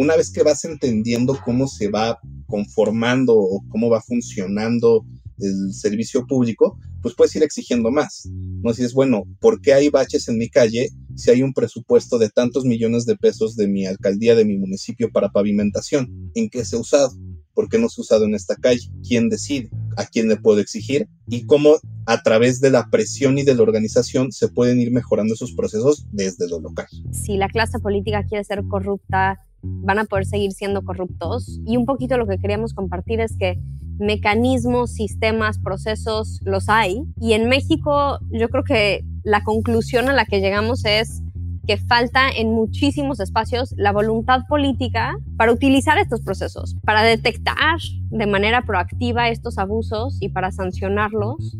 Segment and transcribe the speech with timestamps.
[0.00, 5.04] una vez que vas entendiendo cómo se va conformando o cómo va funcionando
[5.38, 8.26] el servicio público, pues puedes ir exigiendo más.
[8.62, 12.18] No si es bueno, ¿por qué hay baches en mi calle si hay un presupuesto
[12.18, 16.30] de tantos millones de pesos de mi alcaldía, de mi municipio para pavimentación?
[16.34, 17.12] ¿En qué se ha usado?
[17.52, 18.88] ¿Por qué no se ha usado en esta calle?
[19.06, 19.68] ¿Quién decide?
[19.98, 21.08] ¿A quién le puedo exigir?
[21.28, 21.76] Y cómo
[22.06, 26.06] a través de la presión y de la organización se pueden ir mejorando esos procesos
[26.10, 26.86] desde lo local.
[27.12, 31.60] Si la clase política quiere ser corrupta, van a poder seguir siendo corruptos.
[31.66, 33.58] Y un poquito lo que queríamos compartir es que
[33.98, 37.02] mecanismos, sistemas, procesos los hay.
[37.20, 41.22] Y en México yo creo que la conclusión a la que llegamos es
[41.66, 47.78] que falta en muchísimos espacios la voluntad política para utilizar estos procesos, para detectar
[48.10, 51.56] de manera proactiva estos abusos y para sancionarlos.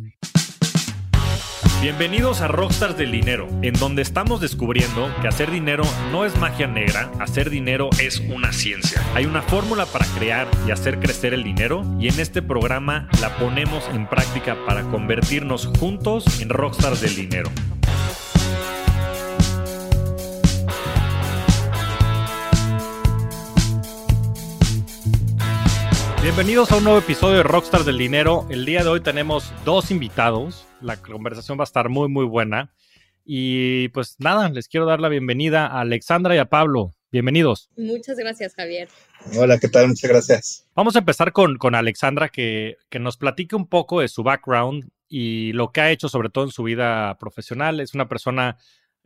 [1.83, 6.67] Bienvenidos a Rockstars del Dinero, en donde estamos descubriendo que hacer dinero no es magia
[6.67, 9.03] negra, hacer dinero es una ciencia.
[9.15, 13.35] Hay una fórmula para crear y hacer crecer el dinero y en este programa la
[13.39, 17.51] ponemos en práctica para convertirnos juntos en Rockstars del Dinero.
[26.23, 28.47] Bienvenidos a un nuevo episodio de Rockstars del Dinero.
[28.51, 30.67] El día de hoy tenemos dos invitados.
[30.83, 32.75] La conversación va a estar muy, muy buena.
[33.25, 36.95] Y pues nada, les quiero dar la bienvenida a Alexandra y a Pablo.
[37.11, 37.71] Bienvenidos.
[37.75, 38.91] Muchas gracias, Javier.
[39.35, 39.89] Hola, ¿qué tal?
[39.89, 40.69] Muchas gracias.
[40.75, 44.91] Vamos a empezar con, con Alexandra, que, que nos platique un poco de su background
[45.09, 47.81] y lo que ha hecho, sobre todo en su vida profesional.
[47.81, 48.59] Es una persona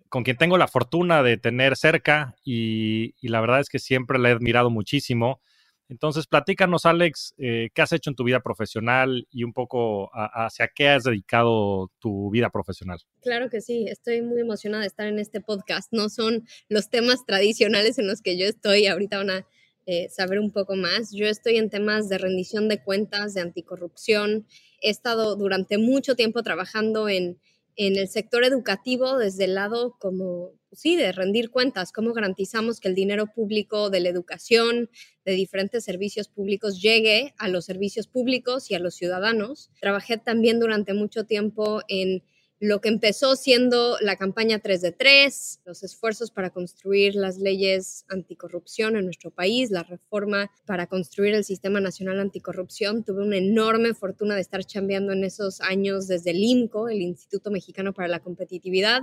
[0.09, 4.19] con quien tengo la fortuna de tener cerca y, y la verdad es que siempre
[4.19, 5.41] la he admirado muchísimo.
[5.89, 10.71] Entonces, platícanos, Alex, eh, qué has hecho en tu vida profesional y un poco hacia
[10.75, 12.99] qué has dedicado tu vida profesional.
[13.23, 15.93] Claro que sí, estoy muy emocionada de estar en este podcast.
[15.93, 19.47] No son los temas tradicionales en los que yo estoy, ahorita van a
[19.87, 21.13] eh, saber un poco más.
[21.13, 24.47] Yo estoy en temas de rendición de cuentas, de anticorrupción.
[24.81, 27.39] He estado durante mucho tiempo trabajando en,
[27.77, 32.89] en el sector educativo desde el lado como sí, de rendir cuentas, cómo garantizamos que
[32.89, 34.91] el dinero público de la educación,
[35.25, 39.71] de diferentes servicios públicos, llegue a los servicios públicos y a los ciudadanos.
[39.81, 42.23] Trabajé también durante mucho tiempo en
[42.61, 48.07] lo que empezó siendo la campaña 3 de 3, los esfuerzos para construir las leyes
[48.09, 53.05] anticorrupción en nuestro país, la reforma para construir el Sistema Nacional Anticorrupción.
[53.05, 57.51] Tuve una enorme fortuna de estar chambeando en esos años desde el INCO, el Instituto
[57.51, 59.03] Mexicano para la Competitividad,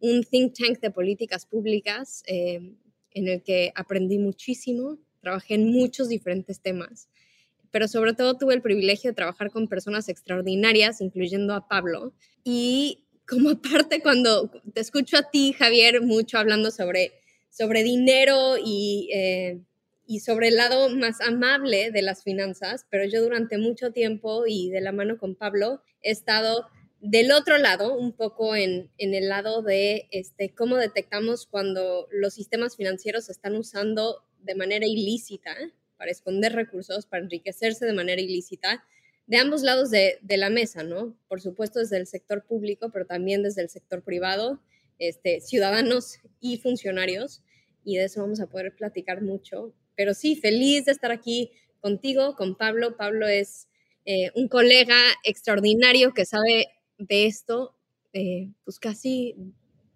[0.00, 2.74] un think tank de políticas públicas eh,
[3.12, 7.08] en el que aprendí muchísimo, trabajé en muchos diferentes temas,
[7.70, 12.12] pero sobre todo tuve el privilegio de trabajar con personas extraordinarias, incluyendo a Pablo.
[12.44, 17.12] Y como aparte cuando te escucho a ti, Javier, mucho hablando sobre,
[17.50, 19.60] sobre dinero y, eh,
[20.06, 24.70] y sobre el lado más amable de las finanzas, pero yo durante mucho tiempo y
[24.70, 26.66] de la mano con Pablo he estado
[27.00, 32.76] del otro lado, un poco en, el lado de este, cómo detectamos cuando los sistemas
[32.76, 35.56] financieros están usando de manera ilícita
[35.96, 38.84] para esconder recursos, para enriquecerse de manera ilícita,
[39.26, 41.16] de ambos lados de, la mesa, ¿no?
[41.28, 44.60] Por supuesto desde el sector público, pero también desde el sector privado,
[44.98, 47.42] este, ciudadanos y funcionarios,
[47.84, 49.72] y de eso vamos a poder platicar mucho.
[49.96, 52.96] Pero sí, feliz de estar aquí contigo, con Pablo.
[52.96, 53.68] Pablo es
[54.04, 57.76] eh, un colega extraordinario que sabe de esto,
[58.12, 59.34] eh, pues casi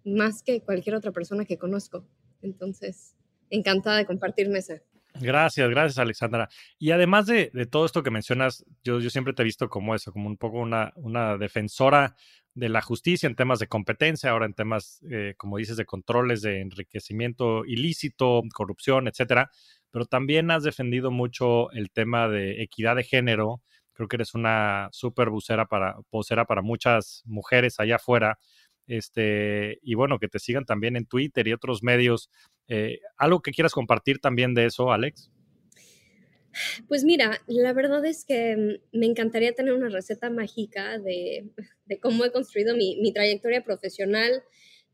[0.05, 2.05] más que cualquier otra persona que conozco.
[2.41, 3.15] Entonces,
[3.49, 4.81] encantada de compartir mesa.
[5.21, 6.49] Gracias, gracias Alexandra.
[6.79, 10.11] Y además de, todo esto que mencionas, yo, yo, siempre te he visto como eso,
[10.11, 12.15] como un poco una, una defensora
[12.55, 16.41] de la justicia en temas de competencia, ahora en temas, eh, como dices, de controles
[16.41, 19.51] de enriquecimiento ilícito, corrupción, etcétera.
[19.91, 23.61] Pero también has defendido mucho el tema de equidad de género
[23.93, 28.39] Creo que eres una súper vocera para, vocera para muchas mujeres allá afuera.
[28.87, 32.29] Este, y bueno, que te sigan también en Twitter y otros medios.
[32.67, 35.29] Eh, ¿Algo que quieras compartir también de eso, Alex?
[36.87, 41.49] Pues mira, la verdad es que mm, me encantaría tener una receta mágica de,
[42.01, 44.43] cómo he construido mi, mi, trayectoria profesional.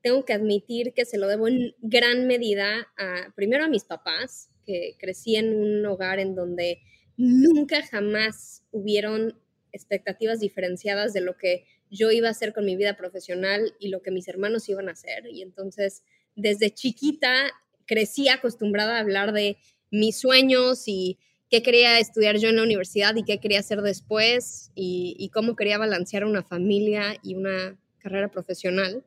[0.01, 4.49] Tengo que admitir que se lo debo en gran medida a, primero a mis papás,
[4.65, 6.81] que crecí en un hogar en donde
[7.19, 9.37] nunca jamás hubieron
[9.73, 14.01] expectativas diferenciadas de lo que yo iba a hacer con mi vida profesional y lo
[14.01, 15.27] que mis hermanos iban a hacer.
[15.27, 16.03] Y entonces,
[16.37, 17.51] desde chiquita,
[17.85, 19.57] crecí acostumbrada a hablar de
[19.91, 21.17] mis sueños y
[21.49, 25.77] qué quería estudiar yo en la universidad y qué quería hacer después y, cómo quería
[25.77, 29.03] balancear una familia y una carrera profesional.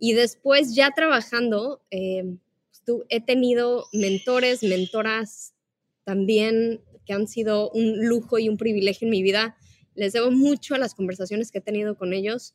[0.00, 2.24] Y después, ya trabajando, eh,
[2.84, 5.54] pues, he tenido mentores, mentoras
[6.02, 9.56] también que han sido un lujo y un privilegio en mi vida.
[9.94, 12.54] Les debo mucho a las conversaciones que he tenido con ellos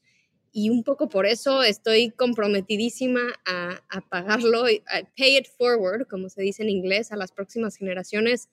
[0.52, 6.30] y un poco por eso estoy comprometidísima a, a pagarlo, a pay it forward, como
[6.30, 8.50] se dice en inglés, a las próximas generaciones,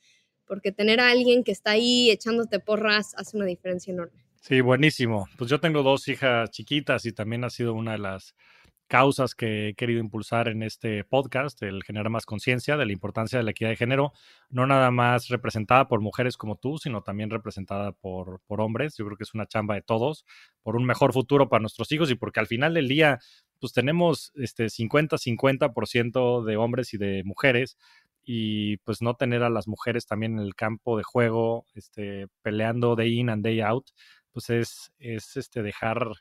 [0.47, 4.25] porque tener a alguien que está ahí echándote porras hace una diferencia enorme.
[4.41, 5.27] Sí, buenísimo.
[5.39, 8.35] Pues yo tengo dos hijas chiquitas y también ha sido una de las
[8.95, 13.37] causas que he querido impulsar en este podcast, el generar más conciencia de la importancia
[13.37, 14.13] de la equidad de género,
[14.51, 18.97] no nada más representada por mujeres como tú, sino también representada por, por hombres.
[18.97, 20.25] Yo creo que es una chamba de todos,
[20.63, 23.19] por un mejor futuro para nuestros hijos y porque al final del día,
[23.59, 27.77] pues tenemos este 50-50% de hombres y de mujeres
[28.23, 32.95] y pues no tener a las mujeres también en el campo de juego, este, peleando
[32.95, 33.91] day in and day out,
[34.31, 36.13] pues es, es este, dejar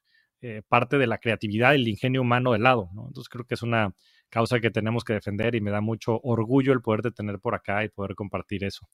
[0.45, 3.07] eh, parte de la creatividad y el ingenio humano de lado, ¿no?
[3.07, 3.95] Entonces creo que es una
[4.30, 7.86] causa que tenemos que defender y me da mucho orgullo el poder tener por acá
[7.86, 8.86] y poder compartir eso.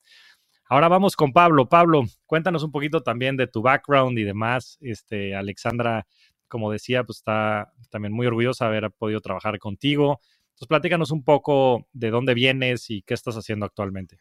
[0.66, 1.68] Ahora vamos con Pablo.
[1.68, 4.78] Pablo, cuéntanos un poquito también de tu background y demás.
[4.80, 6.06] Este, Alexandra,
[6.48, 10.19] como decía, pues está también muy orgullosa de haber podido trabajar contigo.
[10.50, 14.19] Entonces, platícanos un poco de dónde vienes y qué estás haciendo actualmente.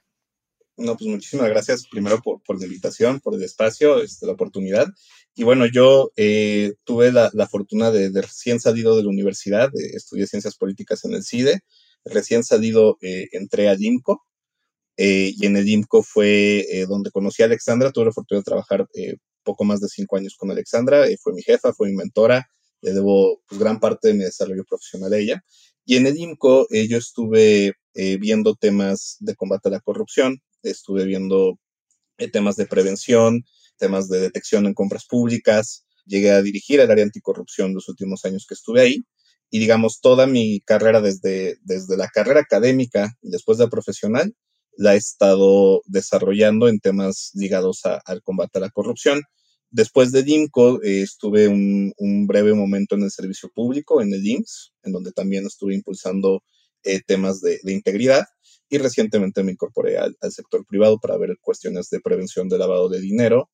[0.78, 4.86] No, pues muchísimas gracias primero por, por la invitación, por el espacio, este, la oportunidad.
[5.34, 9.70] Y bueno, yo eh, tuve la, la, fortuna de, de, recién salido de la universidad,
[9.72, 11.60] de, estudié ciencias políticas en el CIDE,
[12.04, 14.22] recién salido eh, entré al IMCO
[15.00, 18.44] eh, y en el IMCO fue eh, donde conocí a Alexandra, tuve la fortuna de
[18.44, 19.14] trabajar eh,
[19.44, 22.50] poco más de cinco años con Alexandra, fue mi jefa, fue mi mentora,
[22.82, 25.44] le debo pues, gran parte de mi desarrollo profesional a ella.
[25.84, 31.58] Y en el IMCO yo estuve viendo temas de combate a la corrupción, estuve viendo
[32.18, 33.44] eh, temas de prevención,
[33.78, 38.46] temas de detección en compras públicas, llegué a dirigir el área anticorrupción los últimos años
[38.46, 39.04] que estuve ahí
[39.50, 44.34] y digamos toda mi carrera desde, desde la carrera académica y después de la profesional
[44.76, 49.22] la he estado desarrollando en temas ligados al combate a la corrupción.
[49.70, 51.92] Después de DIMCO eh, estuve un,
[52.26, 56.42] breve momento en el servicio público, en el IMSS, en donde también estuve impulsando
[56.84, 58.24] eh, temas de, integridad
[58.68, 63.00] y recientemente me incorporé al, sector privado para ver cuestiones de prevención de lavado de
[63.00, 63.50] dinero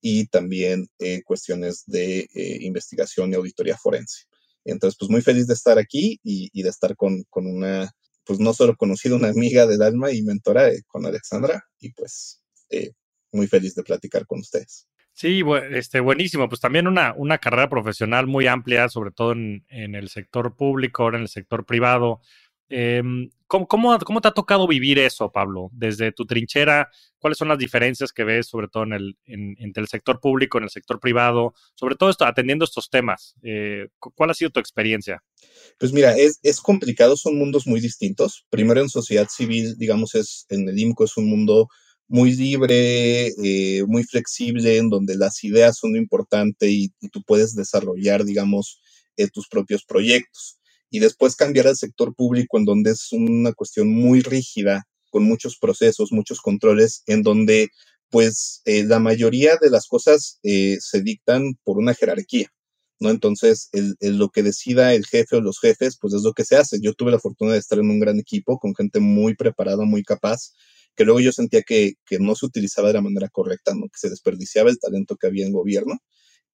[0.00, 4.24] y también eh, cuestiones de eh, investigación y auditoría forense.
[4.64, 7.90] Entonces, pues muy feliz de estar aquí y, de estar con, con, una,
[8.24, 12.42] pues no solo conocida, una amiga del alma y mentora eh, con Alexandra y pues
[12.70, 12.92] eh,
[13.32, 14.88] muy feliz de platicar con ustedes.
[15.12, 16.48] Sí, este, buenísimo.
[16.48, 21.08] Pues también una, una carrera profesional muy amplia, sobre todo en, en el sector público,
[21.08, 22.20] en el sector privado.
[22.68, 23.02] Eh,
[23.46, 25.70] ¿cómo, cómo, cómo, te ha tocado vivir eso, Pablo?
[25.72, 26.88] Desde tu trinchera,
[27.18, 30.58] ¿cuáles son las diferencias que ves, sobre todo en el, en, entre el sector público,
[30.58, 33.34] en el sector privado, sobre todo esto, atendiendo estos temas?
[33.42, 35.22] Eh, ¿Cuál ha sido tu experiencia?
[35.78, 38.46] Pues mira, es, es, complicado, son mundos muy distintos.
[38.50, 41.68] Primero en sociedad civil, digamos, es en el IMCO es un mundo
[42.08, 47.22] muy libre, eh, muy flexible, en donde las ideas son lo importante y, y tú
[47.22, 48.80] puedes desarrollar, digamos,
[49.16, 50.58] eh, tus propios proyectos
[50.94, 55.58] y después cambiar al sector público en donde es una cuestión muy rígida, con muchos
[55.58, 57.70] procesos, muchos controles, en donde
[58.10, 62.46] pues eh, la mayoría de las cosas eh, se dictan por una jerarquía,
[63.00, 63.10] ¿no?
[63.10, 66.54] Entonces, el, lo que decida el jefe o los jefes, pues es lo que se
[66.54, 66.78] hace.
[66.80, 70.04] Yo tuve la fortuna de estar en un gran equipo con gente muy preparada, muy
[70.04, 70.52] capaz,
[70.94, 73.88] que luego yo sentía que, que no se utilizaba de la manera correcta, ¿no?
[73.88, 75.98] Que se desperdiciaba el talento que había en gobierno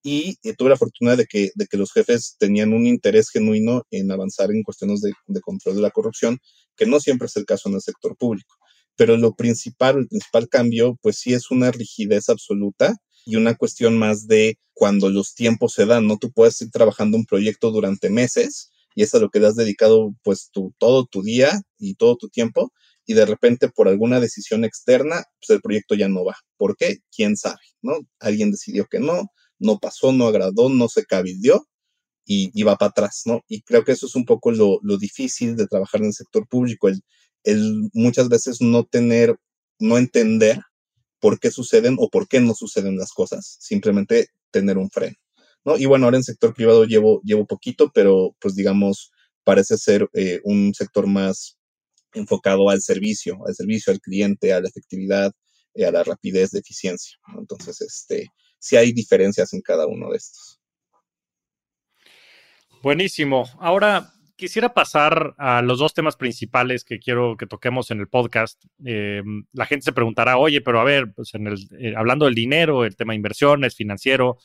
[0.03, 3.83] y eh, tuve la fortuna de que, de que los jefes tenían un interés genuino
[3.91, 6.39] en avanzar en cuestiones de, de, control de la corrupción,
[6.75, 8.55] que no siempre es el caso en el sector público.
[8.95, 13.97] Pero lo principal, el principal cambio, pues sí es una rigidez absoluta y una cuestión
[13.97, 16.17] más de cuando los tiempos se dan, ¿no?
[16.17, 19.55] Tú puedes ir trabajando un proyecto durante meses y es a lo que le has
[19.55, 22.71] dedicado pues tu, todo tu día y todo tu tiempo
[23.05, 26.35] y de repente por alguna decisión externa, pues el proyecto ya no va.
[26.57, 26.97] ¿Por qué?
[27.15, 27.59] ¿Quién sabe?
[27.81, 27.99] ¿No?
[28.19, 29.31] Alguien decidió que no,
[29.61, 31.67] no pasó, no agradó, no se cabildió
[32.25, 33.41] y, y va para atrás, ¿no?
[33.47, 36.47] Y creo que eso es un poco lo, lo difícil de trabajar en el sector
[36.47, 36.89] público,
[37.43, 39.35] el, muchas veces no tener,
[39.79, 40.59] no entender
[41.19, 45.15] por qué suceden o por qué no suceden las cosas, simplemente tener un freno,
[45.65, 45.77] ¿no?
[45.77, 49.11] Y bueno, ahora en sector privado llevo, llevo poquito, pero pues digamos,
[49.43, 51.57] parece ser eh, un sector más
[52.13, 55.31] enfocado al servicio, al servicio al cliente, a la efectividad,
[55.73, 57.17] eh, a la rapidez de eficiencia.
[57.33, 57.41] ¿no?
[57.41, 58.27] Entonces, este,
[58.61, 60.59] sí hay diferencias en cada uno de estos.
[62.83, 63.49] Buenísimo.
[63.59, 68.63] Ahora quisiera pasar a los dos temas principales que quiero que toquemos en el podcast.
[68.85, 72.35] Eh, la gente se preguntará, oye, pero a ver, pues en el, eh, hablando del
[72.35, 74.37] dinero, el tema de inversiones, financiero,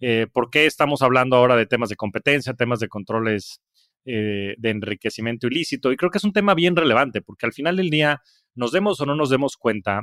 [0.00, 3.60] eh, ¿por qué estamos hablando ahora de temas de competencia, temas de controles
[4.08, 5.90] eh, de enriquecimiento ilícito.
[5.90, 8.22] Y creo que es un tema bien relevante porque al final del día,
[8.54, 10.02] nos demos o no nos demos cuenta,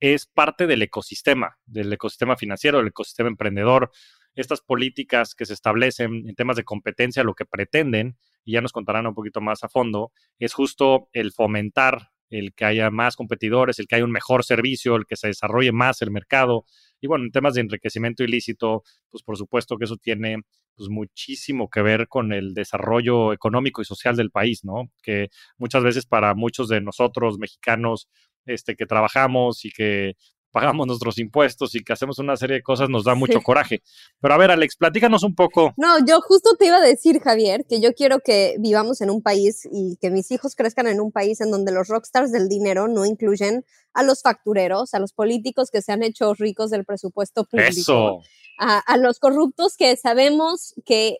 [0.00, 3.90] es parte del ecosistema, del ecosistema financiero, del ecosistema emprendedor.
[4.34, 8.72] Estas políticas que se establecen en temas de competencia, lo que pretenden, y ya nos
[8.72, 13.78] contarán un poquito más a fondo, es justo el fomentar el que haya más competidores,
[13.78, 16.64] el que haya un mejor servicio, el que se desarrolle más el mercado.
[17.00, 20.38] Y bueno, en temas de enriquecimiento ilícito, pues por supuesto que eso tiene
[20.76, 24.90] pues muchísimo que ver con el desarrollo económico y social del país, ¿no?
[25.02, 25.28] Que
[25.58, 28.08] muchas veces para muchos de nosotros mexicanos
[28.46, 30.14] este que trabajamos y que
[30.50, 33.82] pagamos nuestros impuestos y que hacemos una serie de cosas nos da mucho coraje.
[34.20, 35.72] Pero a ver, Alex, platícanos un poco.
[35.76, 39.22] No, yo justo te iba a decir, Javier, que yo quiero que vivamos en un
[39.22, 42.88] país y que mis hijos crezcan en un país en donde los rockstars del dinero
[42.88, 47.44] no incluyen a los factureros, a los políticos que se han hecho ricos del presupuesto
[47.44, 48.22] público,
[48.58, 51.18] A, a los corruptos que sabemos que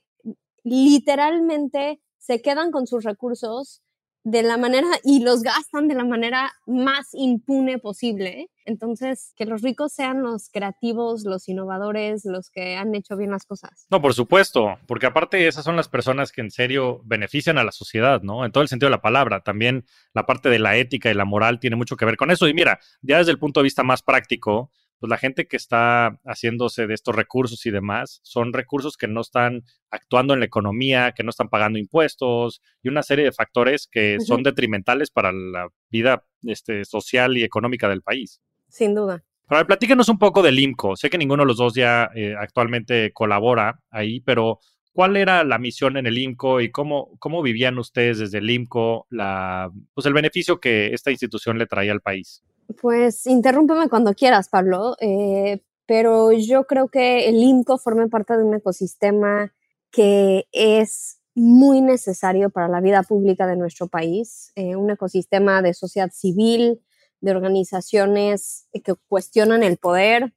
[0.63, 3.83] literalmente se quedan con sus recursos
[4.23, 8.51] de la manera y los gastan de la manera más impune posible.
[8.67, 13.47] Entonces, que los ricos sean los creativos, los innovadores, los que han hecho bien las
[13.47, 13.87] cosas.
[13.91, 17.73] No, por supuesto, porque aparte esas son las personas que en serio benefician a la
[17.73, 18.45] sociedad, ¿no?
[18.45, 19.41] En todo el sentido de la palabra.
[19.41, 22.47] También la parte de la ética y la moral tiene mucho que ver con eso.
[22.47, 24.71] Y mira, ya desde el punto de vista más práctico,
[25.01, 29.23] pues la gente que está haciéndose de estos recursos y demás son recursos que no
[29.23, 33.89] están actuando en la economía, que no están pagando impuestos y una serie de factores
[33.91, 38.43] que son detrimentales para la vida este, social y económica del país.
[38.69, 39.25] Sin duda.
[39.49, 40.95] Pero platíquenos un poco del IMCO.
[40.97, 44.61] Sé que ninguno de los dos ya eh, actualmente colabora ahí, pero
[44.93, 49.07] ¿cuál era la misión en el IMCO y cómo, cómo vivían ustedes desde el IMCO
[49.09, 52.45] la, pues el beneficio que esta institución le traía al país?
[52.79, 58.45] Pues interrúmpeme cuando quieras, Pablo, eh, pero yo creo que el IMCO forma parte de
[58.45, 59.53] un ecosistema
[59.91, 65.75] que es muy necesario para la vida pública de nuestro país, eh, un ecosistema de
[65.75, 66.81] sociedad civil,
[67.21, 70.33] de organizaciones que cuestionan el poder,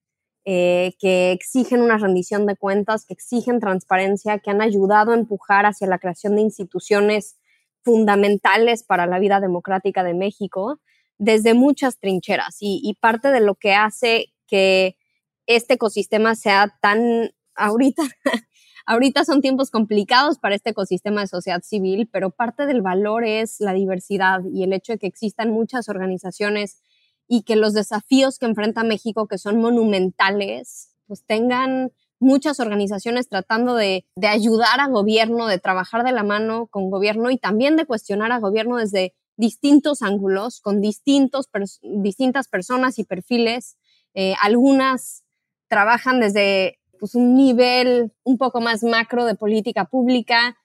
[0.45, 5.65] eh, que exigen una rendición de cuentas, que exigen transparencia, que han ayudado a empujar
[5.65, 7.37] hacia la creación de instituciones
[7.83, 10.79] fundamentales para la vida democrática de México
[11.17, 14.98] desde muchas trincheras y, parte de lo que hace que
[15.46, 18.03] este ecosistema sea tan ahorita
[18.86, 23.60] ahorita son tiempos complicados para este ecosistema de sociedad civil, pero parte del valor es
[23.60, 26.82] la diversidad y el hecho de que existan muchas organizaciones
[27.27, 33.75] y que los desafíos que enfrenta México, que son monumentales, pues tengan muchas organizaciones tratando
[33.75, 37.86] de, de ayudar a gobierno, de trabajar de la mano con gobierno y también de
[37.86, 41.49] cuestionar a gobierno desde distintos ángulos, con distintos,
[41.81, 43.77] distintas personas y perfiles.
[44.13, 45.23] Eh, algunas
[45.67, 50.57] trabajan desde pues, un nivel un poco más macro de política pública,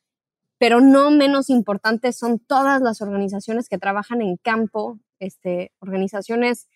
[0.59, 6.69] pero no menos importantes son todas las organizaciones que trabajan en campo, este, organizaciones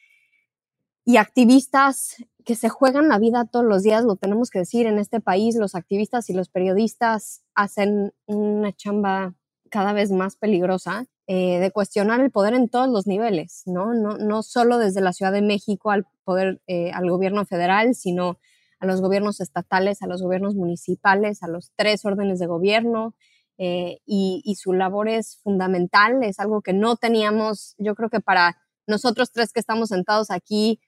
[1.04, 4.99] y activistas que se juegan la vida todos los días, lo tenemos que decir, en
[4.99, 9.34] este país los activistas y los periodistas hacen una chamba
[9.70, 13.95] cada vez más peligrosa eh, de cuestionar el poder en todos los niveles, ¿no?
[13.95, 18.38] No, no solo desde la Ciudad de México al poder, eh, al gobierno federal, sino
[18.81, 23.14] a los gobiernos estatales, a los gobiernos municipales, a los tres órdenes de gobierno,
[23.57, 28.21] eh, y, y, su labor es fundamental, es algo que no teníamos, yo creo que
[28.21, 28.57] para
[28.88, 30.81] nosotros tres que estamos sentados aquí,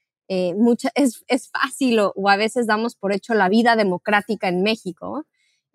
[0.57, 4.63] mucha, es, es fácil o, o, a veces damos por hecho la vida democrática en
[4.63, 5.25] México,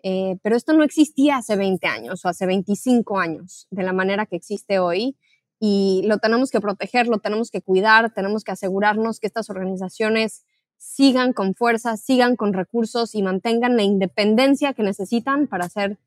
[0.02, 4.26] eh, pero esto no existía hace 20 años o hace 25 años de la manera
[4.26, 5.16] que existe hoy
[5.58, 10.44] y lo tenemos que proteger, lo tenemos que cuidar, tenemos que asegurarnos que estas organizaciones
[10.78, 15.98] sigan con fuerza, sigan con recursos y mantengan la independencia que necesitan para hacer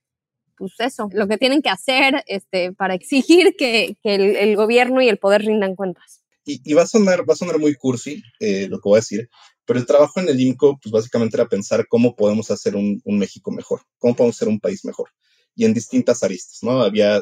[0.57, 5.01] pues eso, lo que tienen que hacer este, para exigir que, que el, el, gobierno
[5.01, 6.22] y el poder rindan cuentas.
[6.45, 8.99] Y, y va, a sonar, va a sonar muy cursi eh, lo que voy a
[8.99, 9.29] decir,
[9.65, 13.17] pero el trabajo en el IMCO, pues básicamente era pensar cómo podemos hacer un, un
[13.17, 15.09] México mejor, cómo podemos ser un país mejor.
[15.55, 16.81] Y en distintas aristas, ¿no?
[16.81, 17.17] Había,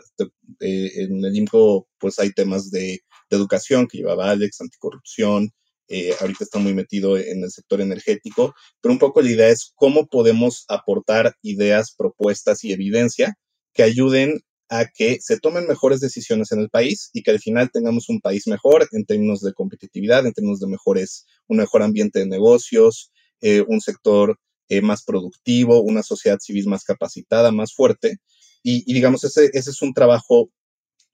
[0.60, 5.52] eh, en el IMCO, pues hay temas de, de, educación que llevaba Alex, anticorrupción,
[5.94, 9.74] eh, ahorita está muy metido en el sector energético, pero un poco la idea es
[9.76, 13.36] cómo podemos aportar ideas, propuestas y evidencia
[13.74, 14.40] que ayuden
[14.72, 18.22] a que se tomen mejores decisiones en el país y que al final tengamos un
[18.22, 23.12] país mejor en términos de competitividad, en términos de mejores, un mejor ambiente de negocios,
[23.42, 28.20] eh, un sector eh, más productivo, una sociedad civil más capacitada, más fuerte.
[28.64, 30.50] Y, y, digamos, ese, ese es un trabajo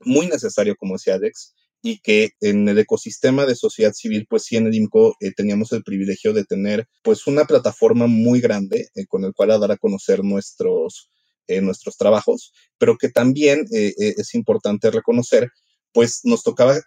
[0.02, 4.58] muy necesario, como decía Alex, y que en el ecosistema de sociedad civil, pues sí
[4.58, 9.26] en el IMCO eh, teníamos el privilegio de tener pues una plataforma muy grande con
[9.26, 11.10] el cual a dar a conocer nuestros,
[11.48, 15.50] en nuestros trabajos, pero que también eh, eh, es importante reconocer,
[15.94, 16.80] pues nos tocaba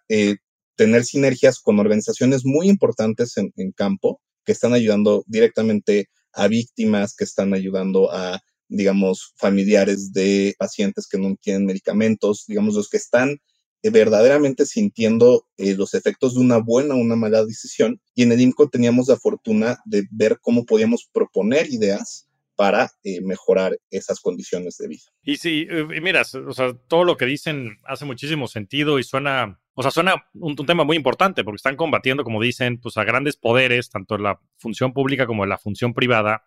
[0.77, 7.25] tener sinergias con organizaciones muy importantes en, campo que están ayudando directamente a víctimas, que
[7.25, 8.41] están ayudando a
[8.71, 13.41] digamos, familiares de pacientes que no tienen medicamentos, digamos, los que están
[13.83, 18.01] eh, verdaderamente sintiendo eh, los efectos de una buena o una mala decisión.
[18.15, 22.29] Y en el INCO teníamos la fortuna de ver cómo podíamos proponer ideas
[22.61, 25.05] para eh, mejorar esas condiciones de vida.
[25.23, 29.59] Y sí, y mira, o sea, todo lo que dicen hace muchísimo sentido y suena,
[29.73, 33.39] o sea, suena un, tema muy importante porque están combatiendo, como dicen, pues a grandes
[33.39, 36.45] poderes, tanto en la función pública como en la función privada.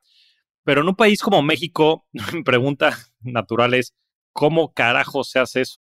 [0.64, 2.08] Pero en un país como México,
[2.46, 3.96] pregunta natural es,
[4.34, 5.80] ¿cómo carajo se hace eso?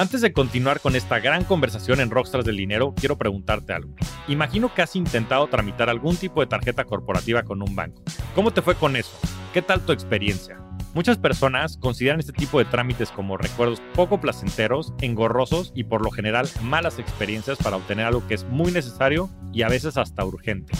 [0.00, 3.94] Antes de continuar con esta gran conversación en Rockstars del Dinero, quiero preguntarte algo.
[4.28, 8.02] Imagino que has intentado tramitar algún tipo de tarjeta corporativa con un banco.
[8.34, 9.12] ¿Cómo te fue con eso?
[9.52, 10.58] ¿Qué tal tu experiencia?
[10.94, 16.10] Muchas personas consideran este tipo de trámites como recuerdos poco placenteros, engorrosos y por lo
[16.10, 20.72] general malas experiencias para obtener algo que es muy necesario y a veces hasta urgente.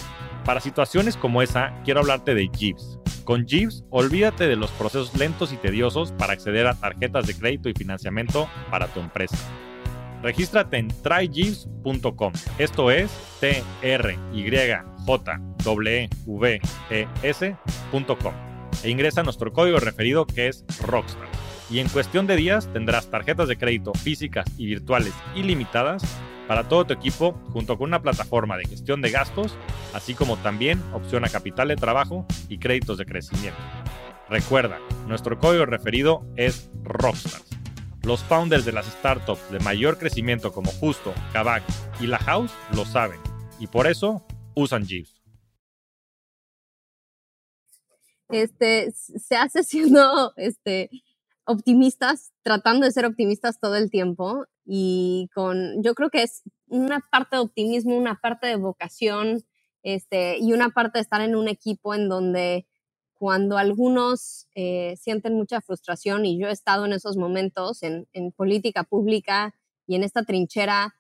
[0.45, 2.99] Para situaciones como esa, quiero hablarte de Jeeves.
[3.25, 7.69] Con Jeeves, olvídate de los procesos lentos y tediosos para acceder a tarjetas de crédito
[7.69, 9.37] y financiamiento para tu empresa.
[10.23, 12.33] Regístrate en tryjeeves.com.
[12.59, 14.51] Esto es T R Y
[15.07, 16.09] J W
[16.91, 18.35] E S.com.
[18.83, 21.29] E ingresa nuestro código referido que es Rockstar.
[21.71, 26.03] Y en cuestión de días tendrás tarjetas de crédito físicas y virtuales ilimitadas
[26.51, 29.55] para todo tu equipo junto con una plataforma de gestión de gastos,
[29.95, 33.61] así como también opción a capital de trabajo y créditos de crecimiento.
[34.29, 37.47] Recuerda, nuestro código referido es Rockstars.
[38.03, 41.63] Los founders de las startups de mayor crecimiento como Justo, Kavak
[42.01, 43.21] y La House lo saben
[43.61, 44.27] y por eso
[44.57, 45.23] usan Jeeves.
[48.29, 50.91] Este, se hace siendo este,
[51.51, 57.01] optimistas, tratando de ser optimistas todo el tiempo y con, yo creo que es una
[57.11, 59.43] parte de optimismo, una parte de vocación,
[59.83, 62.67] este, y una parte de estar en un equipo en donde
[63.15, 68.85] cuando algunos eh, sienten mucha frustración, y yo he estado en esos momentos en, política
[68.85, 69.55] pública
[69.87, 70.95] y en esta trinchera,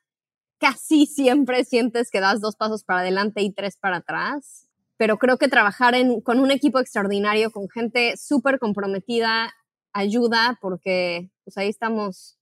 [0.59, 5.39] casi siempre sientes que das dos pasos para adelante y tres para atrás, pero creo
[5.39, 9.55] que trabajar en, con un equipo extraordinario, con gente súper comprometida,
[9.93, 12.39] ayuda porque pues ahí estamos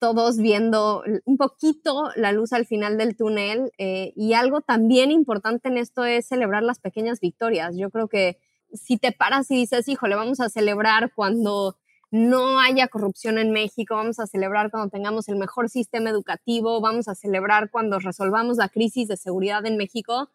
[0.00, 3.70] todos viendo un poquito la luz al final del túnel.
[3.78, 7.76] Eh, y algo también importante en esto es celebrar las pequeñas victorias.
[7.76, 8.38] Yo creo que
[8.72, 11.76] si te paras y dices, híjole, vamos a celebrar cuando
[12.10, 17.06] no haya corrupción en México, vamos a celebrar cuando tengamos el mejor sistema educativo, vamos
[17.06, 20.30] a celebrar cuando resolvamos la crisis de seguridad en México,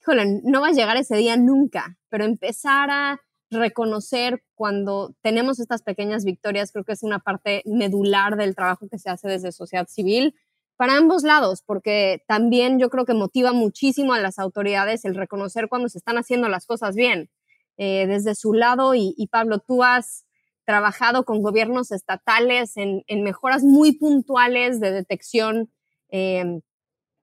[0.00, 5.82] híjole, no va a llegar ese día nunca, pero empezar a reconocer cuando tenemos estas
[5.82, 9.86] pequeñas victorias, creo que es una parte medular del trabajo que se hace desde sociedad
[9.88, 10.34] civil
[10.76, 15.68] para ambos lados, porque también yo creo que motiva muchísimo a las autoridades el reconocer
[15.68, 17.30] cuando se están haciendo las cosas bien.
[17.78, 20.24] Eh, desde su lado, y, Pablo, tú has
[20.64, 25.72] trabajado con gobiernos estatales en, mejoras muy puntuales de detección,
[26.10, 26.60] eh,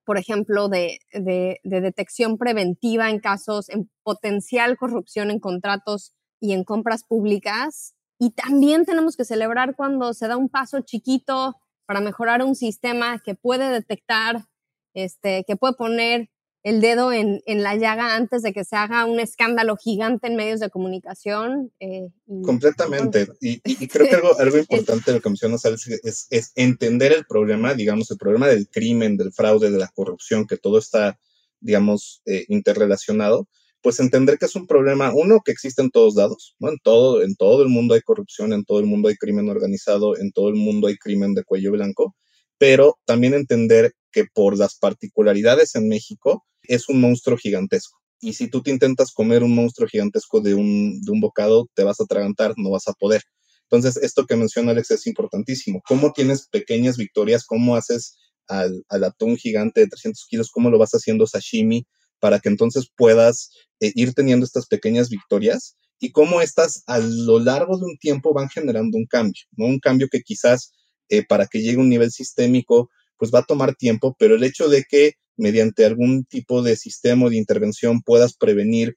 [0.06, 6.64] por ejemplo, de, de, detección preventiva en casos, en potencial corrupción en contratos y en
[6.64, 7.96] compras públicas.
[8.20, 13.20] Y también tenemos que celebrar cuando se da un paso chiquito para mejorar un sistema
[13.20, 14.46] que puede detectar,
[14.94, 16.30] este, que puede poner
[16.66, 20.36] el dedo en, en, la llaga antes de que se haga un escándalo gigante en
[20.36, 21.72] medios de comunicación.
[21.80, 22.10] Eh,
[22.44, 23.28] Completamente.
[23.40, 27.76] Y, creo que algo, algo importante de lo que mencionas, es, es, entender el problema,
[27.76, 31.20] digamos, el problema del crimen, del fraude, de la corrupción, que todo está,
[31.60, 33.48] digamos, eh, interrelacionado
[33.84, 36.70] pues entender que es un problema, uno, que existe en todos lados, ¿no?
[36.70, 40.18] En todo, en todo el mundo hay corrupción, en todo el mundo hay crimen organizado,
[40.18, 42.16] en todo el mundo hay crimen de cuello blanco,
[42.58, 47.98] pero también entender que por las particularidades en México es un monstruo gigantesco.
[48.20, 51.84] Y si tú te intentas comer un monstruo gigantesco de un, de un bocado, te
[51.84, 53.22] vas a atragantar, no vas a poder.
[53.70, 55.82] Entonces, esto que menciona Alex es importantísimo.
[55.88, 57.46] ¿Cómo tienes pequeñas victorias?
[57.46, 60.52] ¿Cómo haces al, al atún gigante de 300 kilos?
[60.52, 61.86] ¿Cómo lo vas haciendo sashimi?
[62.20, 67.40] para que entonces puedas eh, ir teniendo estas pequeñas victorias y cómo estas a lo
[67.40, 69.66] largo de un tiempo van generando un cambio, ¿no?
[69.66, 70.74] Un cambio que quizás
[71.10, 74.44] eh, para que llegue a un nivel sistémico, pues va a tomar tiempo, pero el
[74.44, 78.96] hecho de que mediante algún tipo de sistema de intervención puedas prevenir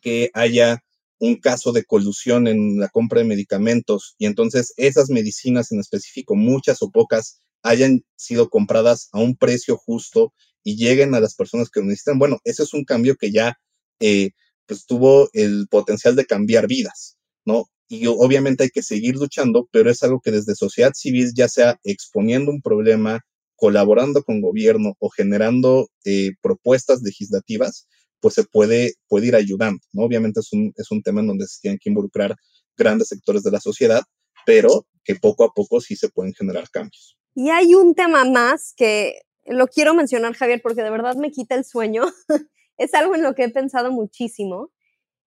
[0.00, 0.82] que haya
[1.18, 6.34] un caso de colusión en la compra de medicamentos y entonces esas medicinas en específico,
[6.34, 11.70] muchas o pocas, hayan sido compradas a un precio justo y lleguen a las personas
[11.70, 12.18] que lo necesitan.
[12.18, 13.58] Bueno, ese es un cambio que ya
[14.00, 14.30] eh,
[14.66, 17.66] pues tuvo el potencial de cambiar vidas, ¿no?
[17.88, 21.78] Y obviamente hay que seguir luchando, pero es algo que desde sociedad civil, ya sea
[21.84, 23.20] exponiendo un problema,
[23.56, 27.88] colaborando con gobierno o generando eh, propuestas legislativas,
[28.20, 30.04] pues se puede, puede ir ayudando, ¿no?
[30.04, 32.36] Obviamente es un, es un tema en donde se tienen que involucrar
[32.76, 34.02] grandes sectores de la sociedad,
[34.44, 37.16] pero que poco a poco sí se pueden generar cambios.
[37.34, 41.54] Y hay un tema más que lo quiero mencionar, Javier, porque de verdad me quita
[41.54, 42.04] el sueño.
[42.78, 44.70] es algo en lo que he pensado muchísimo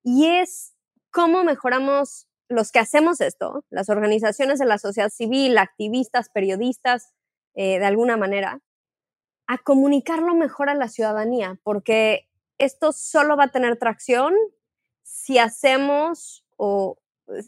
[0.02, 0.74] y es
[1.10, 7.12] cómo mejoramos los que hacemos esto, las organizaciones de la sociedad civil, activistas, periodistas,
[7.54, 8.60] eh, de alguna manera,
[9.46, 14.34] a comunicarlo mejor a la ciudadanía, porque esto solo va a tener tracción
[15.02, 16.98] si hacemos o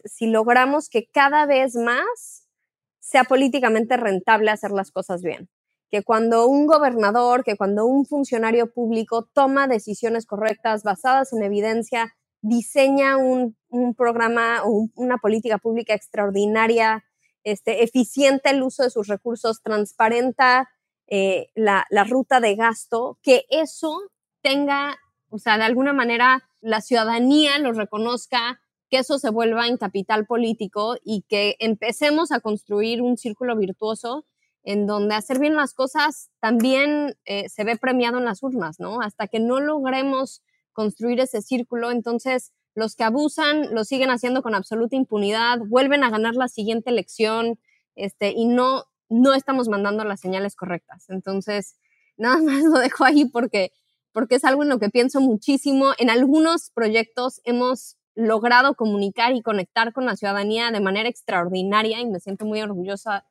[0.04, 2.48] si logramos que cada vez más
[3.00, 5.48] sea políticamente rentable hacer las cosas bien.
[5.90, 12.14] Que cuando un gobernador, que cuando un funcionario público toma decisiones correctas basadas en evidencia,
[12.40, 13.56] diseña un,
[13.96, 17.04] programa o una política pública extraordinaria,
[17.44, 20.68] este, eficiente el uso de sus recursos, transparenta
[21.08, 24.00] eh, la, ruta de gasto, que eso
[24.40, 24.96] tenga,
[25.28, 30.26] o sea, de alguna manera la ciudadanía lo reconozca, que eso se vuelva en capital
[30.26, 34.26] político y que empecemos a construir un círculo virtuoso
[34.64, 39.00] en donde hacer bien las cosas también eh, se ve premiado en las urnas, ¿no?
[39.00, 44.54] Hasta que no logremos construir ese círculo, entonces los que abusan lo siguen haciendo con
[44.54, 47.58] absoluta impunidad, vuelven a ganar la siguiente elección,
[47.94, 51.08] este, y no, no estamos mandando las señales correctas.
[51.10, 51.76] Entonces,
[52.16, 53.72] nada más lo dejo ahí porque,
[54.12, 55.92] porque es algo en lo que pienso muchísimo.
[55.98, 62.06] En algunos proyectos hemos logrado comunicar y conectar con la ciudadanía de manera extraordinaria y
[62.06, 63.26] me siento muy orgullosa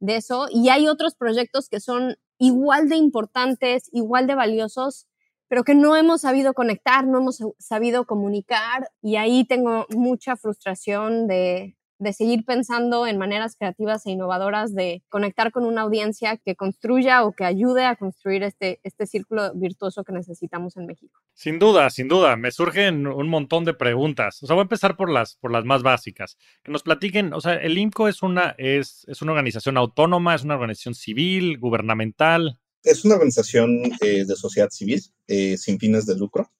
[0.00, 0.48] de eso.
[0.50, 5.06] Y hay otros proyectos que son igual de importantes, igual de valiosos,
[5.48, 8.88] pero que no hemos sabido conectar, no hemos sabido comunicar.
[9.02, 15.02] Y ahí tengo mucha frustración de, de seguir pensando en maneras creativas e innovadoras de
[15.08, 20.04] conectar con una audiencia que construya o que ayude a construir este, este círculo virtuoso
[20.04, 21.20] que necesitamos en México.
[21.34, 24.42] Sin duda, sin duda, me surgen un montón de preguntas.
[24.42, 26.36] O sea, voy a empezar por las, por las más básicas.
[26.62, 30.44] Que nos platiquen, o sea, el IMCO es una, es, es una organización autónoma, es
[30.44, 32.58] una organización civil, gubernamental.
[32.84, 36.52] Es una organización eh, de sociedad civil eh, sin fines de lucro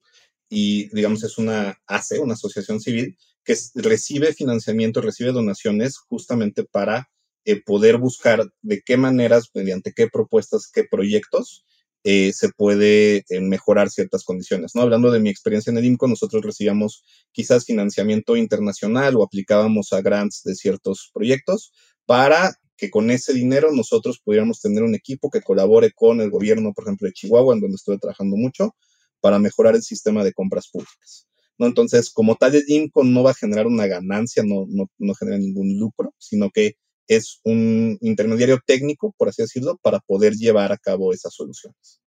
[0.49, 7.11] y digamos es una ACE, una asociación civil que recibe financiamiento, recibe donaciones justamente para
[7.45, 11.65] eh, poder buscar de qué maneras, mediante qué propuestas, qué proyectos
[12.07, 14.75] se puede mejorar ciertas condiciones.
[14.75, 14.83] ¿no?
[14.83, 20.03] Hablando de mi experiencia en el INCO, nosotros recibíamos quizás financiamiento internacional o aplicábamos a
[20.03, 21.73] grants de ciertos proyectos
[22.05, 26.73] para que con ese dinero nosotros pudiéramos tener un equipo que colabore con el gobierno,
[26.73, 28.75] por ejemplo, de Chihuahua, en donde estuve trabajando mucho,
[29.21, 31.29] para mejorar el sistema de compras públicas.
[31.59, 31.67] ¿no?
[31.67, 35.39] Entonces, como tal, el INCO no va a generar una ganancia, no, no, no genera
[35.39, 36.75] ningún lucro, sino que
[37.07, 42.01] es un intermediario técnico, por así decirlo, para poder llevar a cabo esas soluciones.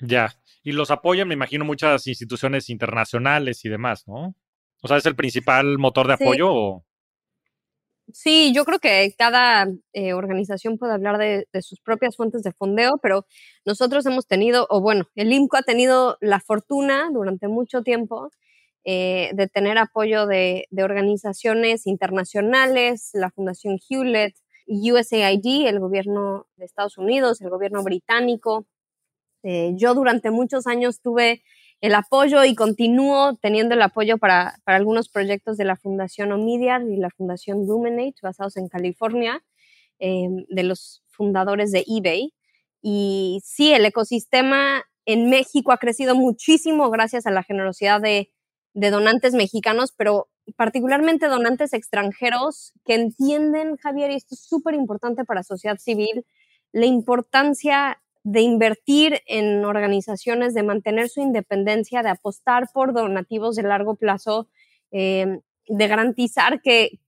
[0.00, 4.34] Ya, y los apoyan, me imagino, muchas instituciones internacionales y demás, ¿no?
[4.82, 6.52] O sea, ¿es el principal motor de apoyo?
[6.52, 6.86] O?
[8.12, 12.98] Sí, yo creo que cada eh, organización puede hablar de, sus propias fuentes de fondeo,
[13.02, 13.26] pero
[13.64, 18.30] nosotros hemos tenido, o bueno, el INCO ha tenido la fortuna durante mucho tiempo
[18.84, 24.34] eh, de tener apoyo de, organizaciones internacionales, la Fundación Hewlett,
[24.66, 28.66] USAID, el gobierno de Estados Unidos, el gobierno británico.
[29.42, 31.42] Eh, yo durante muchos años tuve
[31.80, 36.96] el apoyo y continúo teniendo el apoyo para, algunos proyectos de la Fundación Omidyar y
[36.96, 39.42] la Fundación Luminate, basados en California,
[39.98, 42.32] eh, de los fundadores de eBay.
[42.82, 48.30] Y sí, el ecosistema en México ha crecido muchísimo gracias a la generosidad de
[48.74, 55.24] de donantes mexicanos, pero particularmente donantes extranjeros que entienden, Javier, y esto es súper importante
[55.24, 56.26] para sociedad civil,
[56.72, 63.62] la importancia de invertir en organizaciones, de mantener su independencia, de apostar por donativos de
[63.62, 64.48] largo plazo,
[64.90, 67.00] em, de garantizar que,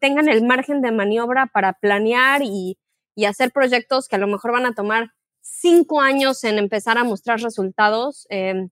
[0.00, 2.78] tengan el margen de maniobra para planear y,
[3.26, 7.40] hacer proyectos que a lo mejor van a tomar cinco años en empezar a mostrar
[7.40, 8.26] resultados.
[8.30, 8.70] Em,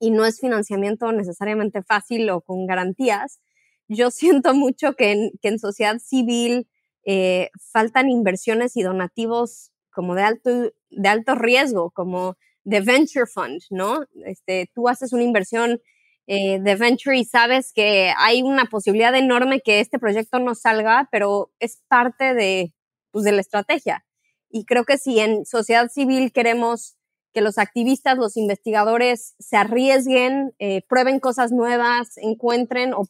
[0.00, 3.40] y no es financiamiento necesariamente fácil o con garantías.
[3.88, 6.68] Yo siento mucho que en, que en sociedad civil
[7.04, 13.60] eh, faltan inversiones y donativos como de alto, de alto riesgo, como de venture fund,
[13.70, 14.00] ¿no?
[14.26, 15.80] Este, tú haces una inversión
[16.26, 21.08] eh, de venture y sabes que hay una posibilidad enorme que este proyecto no salga,
[21.10, 22.72] pero es parte de,
[23.10, 24.04] pues, de la estrategia.
[24.48, 26.96] Y creo que si en sociedad civil queremos
[27.32, 33.08] que los activistas, los investigadores se arriesguen, eh, prueben cosas nuevas, encuentren o,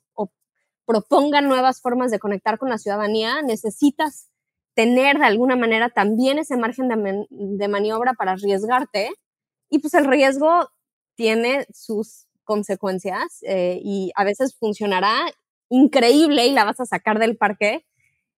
[0.87, 4.30] propongan nuevas formas de conectar con la ciudadanía, necesitas
[4.81, 9.11] tener de alguna manera también ese margen de, maniobra para arriesgarte.
[9.69, 10.71] Y pues el riesgo
[11.17, 15.15] tiene sus consecuencias eh, y a veces funcionará
[15.69, 17.85] increíble y la vas a sacar del parque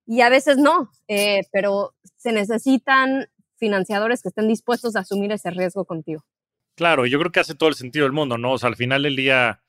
[0.05, 5.51] y a veces no, eh, pero se necesitan financiadores que estén dispuestos a asumir ese
[5.53, 6.25] riesgo contigo.
[6.75, 8.55] Claro, yo creo que hace todo el sentido del mundo, ¿no?
[8.55, 9.63] O sea, al final del día,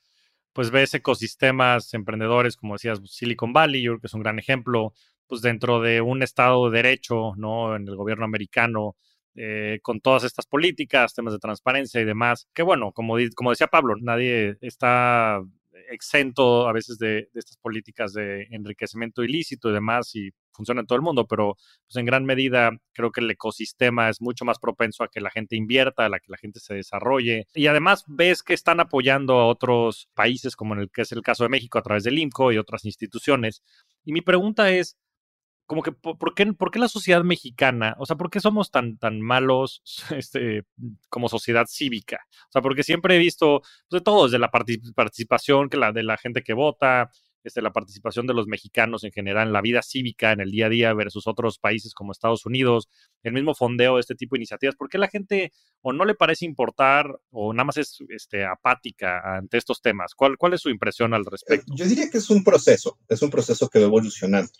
[0.53, 4.95] pues ves ecosistemas emprendedores, como decías, Silicon Valley, yo creo que es un gran ejemplo,
[5.33, 7.75] pues dentro de un Estado de Derecho, ¿no?
[7.75, 8.95] En el gobierno americano,
[9.33, 13.65] eh, con todas estas políticas, temas de transparencia y demás, que bueno, como, como decía
[13.65, 15.41] Pablo, nadie está
[15.89, 20.95] exento a veces de, estas políticas de enriquecimiento ilícito y demás y funciona en todo
[20.97, 21.55] el mundo, pero
[21.87, 25.31] pues en gran medida creo que el ecosistema es mucho más propenso a que la
[25.31, 29.47] gente invierta, a que la gente se desarrolle y además ves que están apoyando a
[29.47, 32.51] otros países como en el que es el caso de México a través del INCO
[32.51, 33.63] y otras instituciones.
[34.05, 34.97] Y mi pregunta es,
[35.65, 38.97] como que, ¿por, qué, ¿por qué la sociedad mexicana, o sea, por qué somos tan,
[38.97, 39.81] tan malos
[40.15, 40.63] este,
[41.09, 42.19] como sociedad cívica?
[42.49, 46.03] O sea, porque siempre he visto pues, de todo, desde la participación que la, de
[46.03, 47.11] la gente que vota,
[47.43, 50.67] este, la participación de los mexicanos en general en la vida cívica, en el día
[50.67, 52.87] a día versus otros países como Estados Unidos,
[53.21, 56.15] el mismo fondeo de este tipo de iniciativas, ¿por qué la gente o no le
[56.15, 60.13] parece importar o nada más es este, apática ante estos temas?
[60.15, 61.73] ¿Cuál, ¿Cuál es su impresión al eh, respecto?
[61.75, 64.51] Yo diría que es un proceso, es un proceso que va evolucionando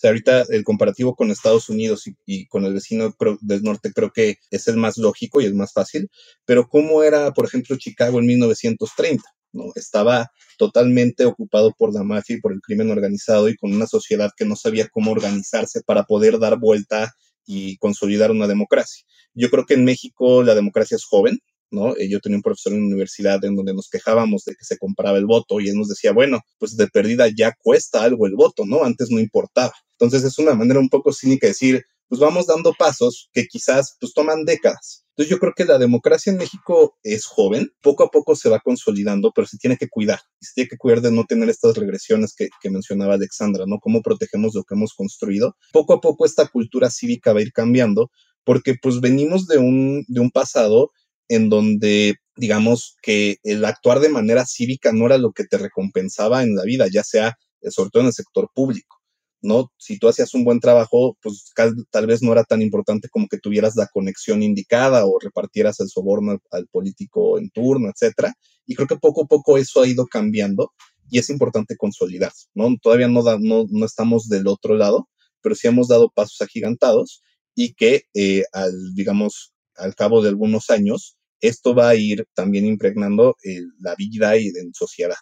[0.00, 4.38] sea, ahorita el comparativo con Estados Unidos y, con el vecino del norte creo que
[4.50, 6.08] es el más lógico y el más fácil,
[6.44, 9.22] pero ¿cómo era, por ejemplo, Chicago en 1930?
[9.52, 9.64] ¿no?
[9.74, 14.30] Estaba totalmente ocupado por la mafia y por el crimen organizado y con una sociedad
[14.36, 17.12] que no sabía cómo organizarse para poder dar vuelta
[17.46, 19.04] y consolidar una democracia.
[19.34, 21.96] Yo creo que en México la democracia es joven, ¿no?
[21.96, 24.78] Eh, yo tenía un profesor en la universidad en donde nos quejábamos de que se
[24.78, 28.34] compraba el voto y él nos decía, bueno, pues de perdida ya cuesta algo el
[28.34, 28.84] voto, ¿no?
[28.84, 29.72] Antes no importaba.
[30.00, 33.96] Entonces es una manera un poco cínica de decir, pues vamos dando pasos que quizás
[34.00, 35.04] pues toman décadas.
[35.10, 38.58] Entonces yo creo que la democracia en México es joven, poco a poco se va
[38.60, 40.18] consolidando, pero se tiene que cuidar.
[40.40, 43.78] Y se tiene que cuidar de no tener estas regresiones que, mencionaba Alexandra, ¿no?
[43.78, 45.54] Cómo protegemos lo que hemos construido.
[45.72, 48.10] Poco a poco esta cultura cívica va a ir cambiando
[48.44, 50.92] porque pues venimos de un, de un pasado
[51.28, 56.42] en donde digamos que el actuar de manera cívica no era lo que te recompensaba
[56.42, 58.99] en la vida, ya sea eh, sobre todo en el sector público,
[59.42, 59.72] ¿no?
[59.78, 63.38] Si tú hacías un buen trabajo, pues tal, vez no era tan importante como que
[63.38, 68.34] tuvieras la conexión indicada o repartieras el soborno al, político en turno, etcétera.
[68.66, 70.72] Y creo que poco a poco eso ha ido cambiando
[71.10, 72.68] y es importante consolidarse, ¿no?
[72.80, 75.08] Todavía no, no, no estamos del otro lado,
[75.42, 77.22] pero sí hemos dado pasos agigantados
[77.54, 82.66] y que eh, al, digamos, al cabo de algunos años, esto va a ir también
[82.66, 85.16] impregnando eh, la vida y en sociedad.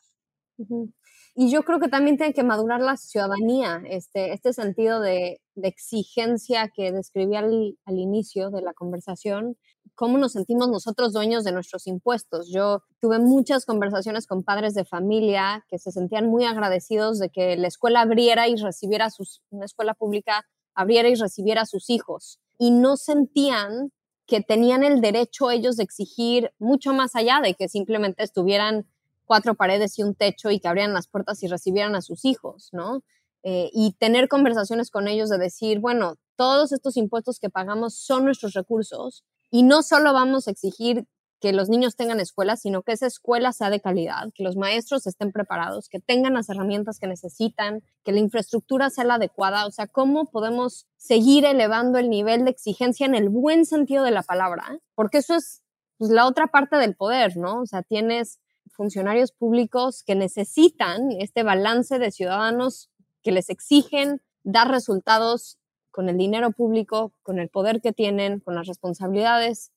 [1.41, 6.69] Y yo creo que también tiene que madurar la ciudadanía, este, este sentido de, exigencia
[6.75, 9.57] que describí al, inicio de la conversación,
[9.95, 12.51] cómo nos sentimos nosotros dueños de nuestros impuestos.
[12.53, 17.57] Yo tuve muchas conversaciones con padres de familia que se sentían muy agradecidos de que
[17.57, 22.41] la escuela abriera y recibiera sus, una escuela pública abriera y recibiera a sus hijos.
[22.59, 23.93] Y no sentían
[24.27, 28.89] que tenían el derecho ellos de exigir mucho más allá de que simplemente estuvieran
[29.29, 32.71] cuatro paredes y un techo y que abrieran las puertas y recibieran a sus hijos,
[32.73, 33.03] ¿no?
[33.45, 38.25] Eh, y tener conversaciones con ellos de decir, bueno, todos estos impuestos que pagamos son
[38.25, 41.07] nuestros recursos y no solo vamos a exigir
[41.41, 45.07] que los niños tengan escuelas, sino que esa escuela sea de calidad, que los maestros
[45.07, 49.67] estén preparados, que tengan las herramientas que necesitan, que la infraestructura sea la adecuada.
[49.67, 54.11] O sea, ¿cómo podemos seguir elevando el nivel de exigencia en el buen sentido de
[54.11, 54.79] la palabra?
[54.97, 55.63] Porque eso es
[55.97, 57.61] pues, la otra parte del poder, ¿no?
[57.61, 58.41] O sea, tienes
[58.79, 62.91] funcionarios públicos que necesitan este balance de ciudadanos
[63.25, 65.59] que les exigen dar resultados
[65.91, 69.73] con el dinero público, con el poder que tienen, con las responsabilidades.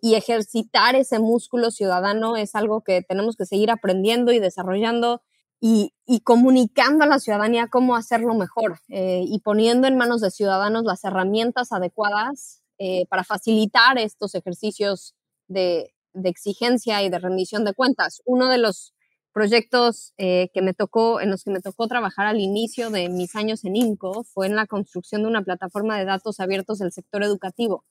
[0.00, 5.22] Y ejercitar ese músculo ciudadano es algo que tenemos que seguir aprendiendo y desarrollando
[5.60, 10.84] y, comunicando a la ciudadanía cómo hacerlo mejor eh, y poniendo en manos de ciudadanos
[10.84, 15.16] las herramientas adecuadas eh, para facilitar estos ejercicios
[15.48, 18.22] de, exigencia y de rendición de cuentas.
[18.24, 18.94] Uno de los
[19.32, 23.34] proyectos eh, que me tocó, en los que me tocó trabajar al inicio de mis
[23.34, 27.22] años en INCO fue en la construcción de una plataforma de datos abiertos del sector
[27.22, 27.84] educativo.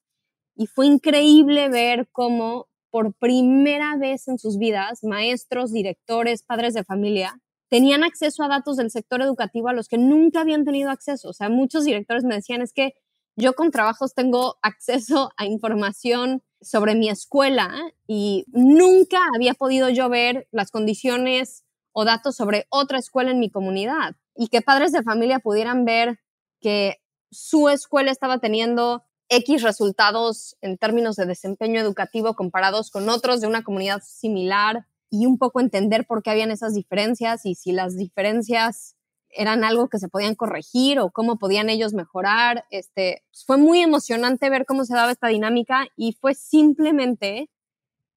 [0.55, 6.83] Y fue increíble ver cómo por primera vez en sus vidas, maestros, directores, padres de
[6.83, 11.29] familia, tenían acceso a datos del sector educativo a los que nunca habían tenido acceso.
[11.29, 12.93] O sea, muchos directores me decían, es que
[13.35, 17.69] yo con trabajos tengo acceso a información sobre mi escuela
[18.07, 23.49] y nunca había podido yo ver las condiciones o datos sobre otra escuela en mi
[23.49, 24.15] comunidad.
[24.35, 26.19] Y que padres de familia pudieran ver
[26.59, 26.97] que
[27.31, 33.47] su escuela estaba teniendo X resultados en términos de desempeño educativo comparados con otros de
[33.47, 37.95] una comunidad similar y un poco entender por qué habían esas diferencias y si las
[37.95, 38.95] diferencias
[39.35, 42.65] eran algo que se podían corregir o cómo podían ellos mejorar.
[42.69, 47.49] Este, pues, fue muy emocionante ver cómo se daba esta dinámica y fue simplemente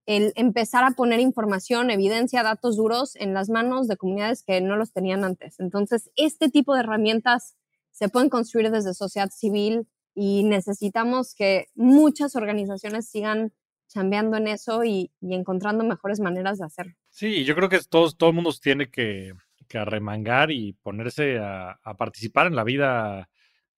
[0.06, 4.76] el empezar a poner información, evidencia, datos duros en las manos de comunidades que no
[4.76, 5.58] los tenían antes.
[5.58, 7.56] Entonces, este tipo de herramientas
[7.90, 13.52] se pueden construir desde sociedad civil y necesitamos que muchas organizaciones sigan
[13.88, 16.94] chambeando en eso y, encontrando mejores maneras de hacerlo.
[17.10, 19.32] Sí, yo creo que todos, todo el mundo tiene que,
[19.66, 23.28] que arremangar y ponerse a, participar en la vida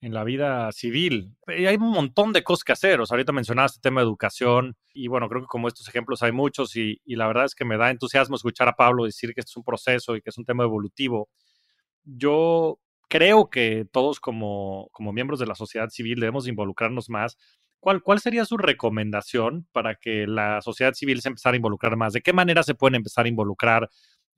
[0.01, 1.35] en la vida civil.
[1.49, 3.01] Y hay un montón de cosas que hacer.
[3.01, 6.23] O sea, ahorita mencionaste el tema de educación y bueno, creo que como estos ejemplos
[6.23, 9.35] hay muchos y, y, la verdad es que me da entusiasmo escuchar a Pablo decir
[9.35, 11.29] que esto es un proceso y que es un tema evolutivo.
[12.05, 17.37] Yo creo que todos como, como miembros de la sociedad civil debemos involucrarnos más.
[17.81, 22.13] ¿Cuál, ¿Cuál sería su recomendación para que la sociedad civil se empezara a involucrar más?
[22.13, 23.89] ¿De qué manera se pueden empezar a involucrar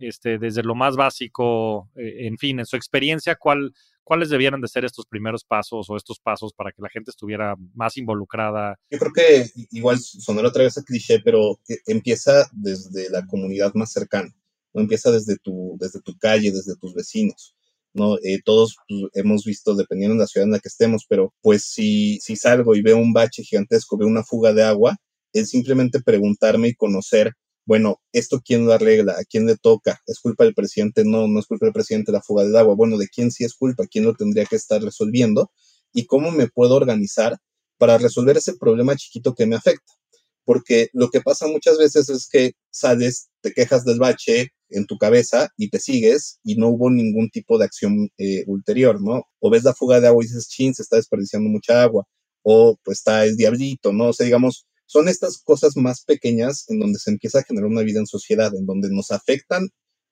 [0.01, 4.69] este, desde lo más básico, eh, en fin, en su experiencia, ¿cuál, ¿cuáles debieran de
[4.69, 8.79] ser estos primeros pasos o estos pasos para que la gente estuviera más involucrada?
[8.91, 13.93] Yo creo que igual sonará otra vez a cliché, pero empieza desde la comunidad más
[13.93, 14.35] cercana,
[14.75, 17.55] no empieza desde tu, desde tu calle, desde tus vecinos.
[17.93, 18.17] ¿no?
[18.23, 21.65] Eh, todos pues, hemos visto, dependiendo de la ciudad en la que estemos, pero pues
[21.65, 24.97] si, si salgo y veo un bache gigantesco, veo una fuga de agua,
[25.33, 27.33] es simplemente preguntarme y conocer
[27.71, 29.13] bueno, ¿esto quién lo arregla?
[29.13, 30.01] ¿A quién le toca?
[30.09, 31.05] ¿Es culpa del presidente?
[31.05, 32.75] No, no es culpa del presidente la fuga del agua.
[32.75, 33.87] Bueno, ¿de quién sí es culpa?
[33.89, 35.53] ¿Quién lo tendría que estar resolviendo?
[35.93, 37.39] ¿Y cómo me puedo organizar
[37.79, 39.93] para resolver ese problema chiquito que me afecta?
[40.45, 44.99] Porque lo que pasa muchas veces es que sales, te quejas del bache en tu
[44.99, 49.23] cabeza y te sigues y no hubo ningún tipo de acción eh, ulterior, ¿no?
[49.39, 52.05] O ves la fuga de agua y dices, chin, se está desperdiciando mucha agua.
[52.43, 54.09] O pues está el diablito, ¿no?
[54.09, 57.83] O sea, digamos, son estas cosas más pequeñas en donde se empieza a generar una
[57.83, 59.68] vida en sociedad, en donde nos afectan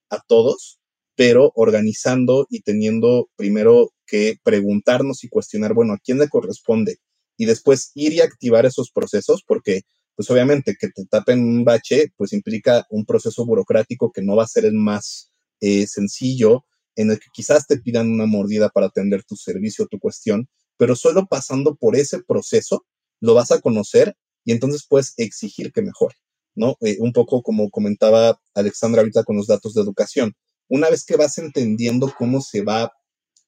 [0.08, 0.78] a todos,
[1.16, 6.98] pero organizando y teniendo primero que preguntarnos y cuestionar, bueno, ¿a quién le corresponde?
[7.36, 9.80] Y después ir y activar esos procesos, porque
[10.14, 14.44] pues obviamente que te tapen un bache, pues implica un proceso burocrático que no va
[14.44, 18.86] a ser el más eh, sencillo, en el que quizás te pidan una mordida para
[18.86, 22.86] atender tu servicio, tu cuestión, pero solo pasando por ese proceso
[23.18, 24.14] lo vas a conocer
[24.48, 26.14] y entonces puedes exigir que mejore,
[26.54, 26.78] ¿no?
[26.80, 30.32] Eh, un poco como comentaba Alexandra ahorita con los datos de educación.
[30.68, 32.90] Una vez que vas entendiendo cómo se va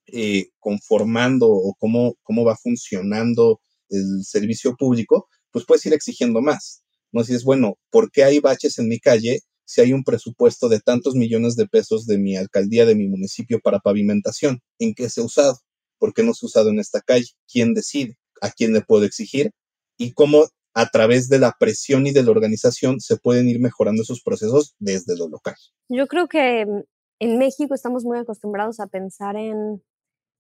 [0.09, 6.83] eh, conformando o cómo, cómo va funcionando el servicio público, pues puedes ir exigiendo más.
[7.13, 10.69] No si es bueno, ¿por qué hay baches en mi calle si hay un presupuesto
[10.69, 14.61] de tantos millones de pesos de mi alcaldía, de mi municipio para pavimentación?
[14.79, 15.61] ¿En qué se ha usado?
[15.97, 17.29] ¿Por qué no se ha usado en esta calle?
[17.51, 18.19] ¿Quién decide?
[18.43, 19.51] ¿A quién le puedo exigir?
[19.97, 24.03] Y cómo a través de la presión y de la organización se pueden ir mejorando
[24.03, 25.57] esos procesos desde lo local.
[25.89, 26.83] Yo creo que mm,
[27.21, 29.83] en México estamos muy acostumbrados a pensar en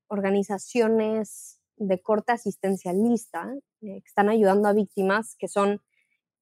[0.08, 5.80] organizaciones de corte asistencialista eh, que están ayudando a víctimas que son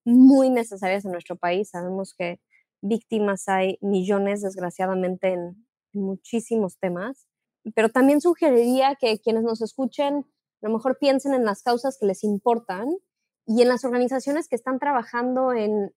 [0.05, 1.71] muy necesarias en nuestro país.
[1.71, 2.41] Sabemos que
[2.81, 7.27] víctimas hay millones, desgraciadamente, en, en muchísimos temas.
[7.75, 10.25] Pero también sugeriría que quienes nos escuchen
[10.63, 12.89] a lo mejor piensen en las causas que les importan
[13.49, 15.91] y en las organizaciones que están trabajando en,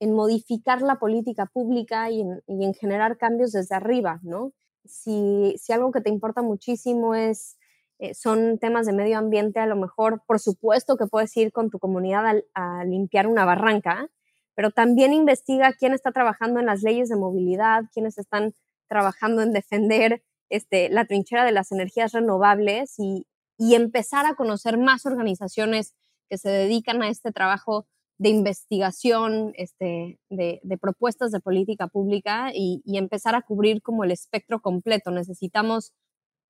[0.00, 4.52] modificar la política pública y en, generar cambios desde arriba, ¿no?
[4.84, 7.56] Si, algo que te importa muchísimo es,
[8.00, 11.70] eh, son temas de medio ambiente, a lo mejor, por supuesto que puedes ir con
[11.70, 14.08] tu comunidad a, limpiar una barranca,
[14.54, 18.52] pero también investiga quién está trabajando en las leyes de movilidad, quiénes están
[18.88, 23.26] trabajando en defender este, la trinchera de las energías renovables y,
[23.58, 25.94] y empezar a conocer más organizaciones
[26.28, 27.86] que se dedican a este trabajo
[28.18, 34.60] de investigación, este, de, propuestas de política pública y, empezar a cubrir como el espectro
[34.60, 35.10] completo.
[35.10, 35.92] Necesitamos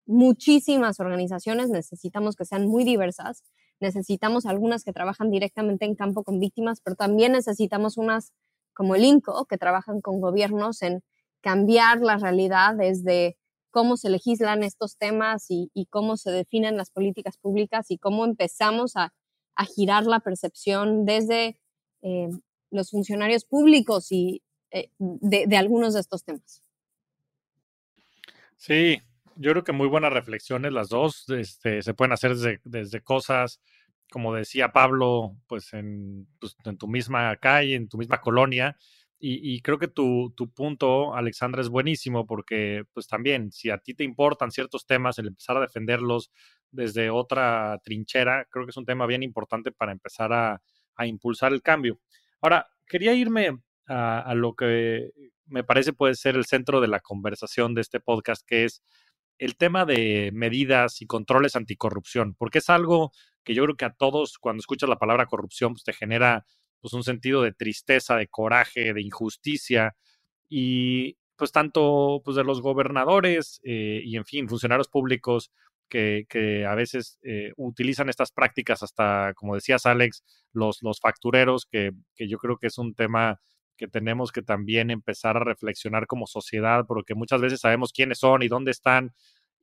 [0.07, 3.43] muchísimas organizaciones, necesitamos que sean muy diversas,
[3.81, 8.33] necesitamos algunas que trabajan directamente en campo con víctimas, pero también necesitamos unas
[8.73, 11.03] como el INCO, que trabajan con gobiernos en
[11.41, 13.39] cambiar la realidad desde
[13.71, 18.97] cómo se legislan estos temas y cómo se definen las políticas públicas y cómo empezamos
[18.97, 19.13] a
[19.57, 21.59] a girar la percepción desde
[22.03, 22.29] eh,
[22.71, 26.63] los funcionarios públicos y eh, de, algunos de estos temas.
[28.57, 29.01] Sí,
[29.37, 31.29] yo creo que muy buenas reflexiones las dos.
[31.31, 33.61] Este, se pueden hacer desde, cosas
[34.11, 38.77] como decía Pablo, pues en, pues, en tu misma calle, en tu misma colonia.
[39.19, 43.95] Y, creo que tu, tu, punto, Alexandra, es buenísimo porque, pues también, si a ti
[43.95, 46.31] te importan ciertos temas, el empezar a defenderlos
[46.71, 50.61] desde otra trinchera, creo que es un tema bien importante para empezar a,
[51.05, 52.01] impulsar el cambio.
[52.41, 55.11] Ahora, quería irme a, a, lo que
[55.45, 58.83] me parece puede ser el centro de la conversación de este podcast, que es
[59.39, 63.13] el tema de medidas y controles anticorrupción, porque es algo
[63.45, 66.45] que yo creo que a todos, cuando escuchas la palabra corrupción, pues te genera
[66.81, 69.97] pues un sentido de tristeza, de coraje, de injusticia
[70.49, 75.53] y pues tanto pues de los gobernadores eh, y en fin, funcionarios públicos
[75.89, 81.67] que, que a veces eh, utilizan estas prácticas hasta, como decías Alex, los, los factureros,
[81.67, 83.41] que, que yo creo que es un tema
[83.77, 88.43] que tenemos que también empezar a reflexionar como sociedad, porque muchas veces sabemos quiénes son
[88.43, 89.13] y dónde están,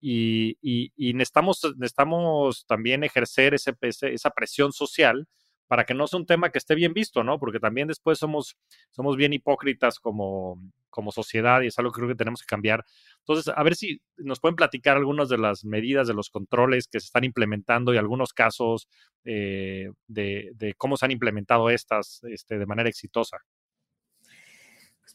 [0.06, 5.30] y, y, necesitamos, necesitamos también ejercer ese, esa presión social
[5.66, 7.40] para que no sea un tema que esté bien visto, ¿no?
[7.40, 8.58] Porque también después somos,
[8.92, 12.84] somos bien hipócritas como, como sociedad y es algo que creo que tenemos que cambiar.
[13.26, 17.00] Entonces, a ver si nos pueden platicar algunas de las medidas, de los controles que
[17.00, 18.90] se están implementando y algunos casos
[19.24, 23.38] eh, de, cómo se han implementado estas este, de manera exitosa.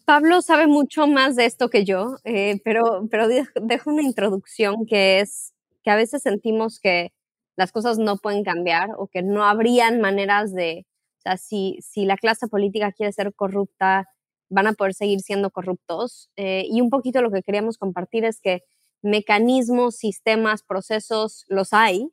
[0.06, 5.20] Pablo sabe mucho más de esto que yo, eh, pero, pero dejo una introducción que
[5.20, 5.52] es
[5.82, 7.12] que a veces sentimos que
[7.56, 10.86] las cosas no pueden cambiar o que no habrían maneras de,
[11.18, 14.08] o sea, si, si la clase política quiere ser corrupta,
[14.50, 16.30] van a poder seguir siendo corruptos.
[16.36, 18.64] Eh, y un poquito lo que queríamos compartir es que
[19.02, 22.10] mecanismos, sistemas, procesos los hay.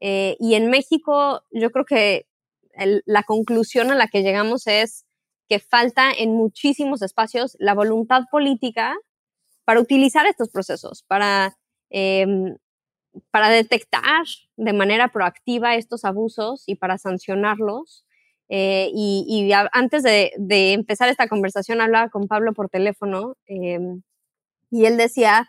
[0.00, 2.26] Eh, y en México yo creo que
[3.06, 5.04] la conclusión a la que llegamos es
[5.48, 8.96] que falta en muchísimos espacios la voluntad política
[9.64, 11.56] para utilizar estos procesos, para,
[11.90, 12.56] em,
[13.30, 14.24] para detectar
[14.56, 18.04] de manera proactiva estos abusos y para sancionarlos.
[18.48, 20.32] Eh, y, antes de,
[20.72, 24.02] empezar esta conversación hablaba con Pablo por teléfono em,
[24.70, 25.48] y él decía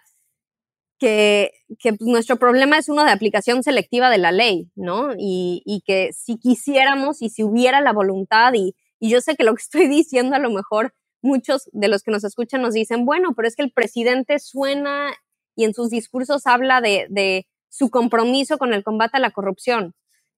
[0.99, 5.09] que, pues, nuestro problema es uno de aplicación selectiva de la ley, ¿no?
[5.17, 9.55] Y, que si quisiéramos y si hubiera la voluntad y, y yo sé que lo
[9.55, 13.33] que estoy diciendo a lo mejor muchos de los que nos escuchan nos dicen, bueno,
[13.35, 15.13] pero es que el presidente suena
[15.55, 19.93] y en sus discursos habla de, su compromiso con el combate a la corrupción.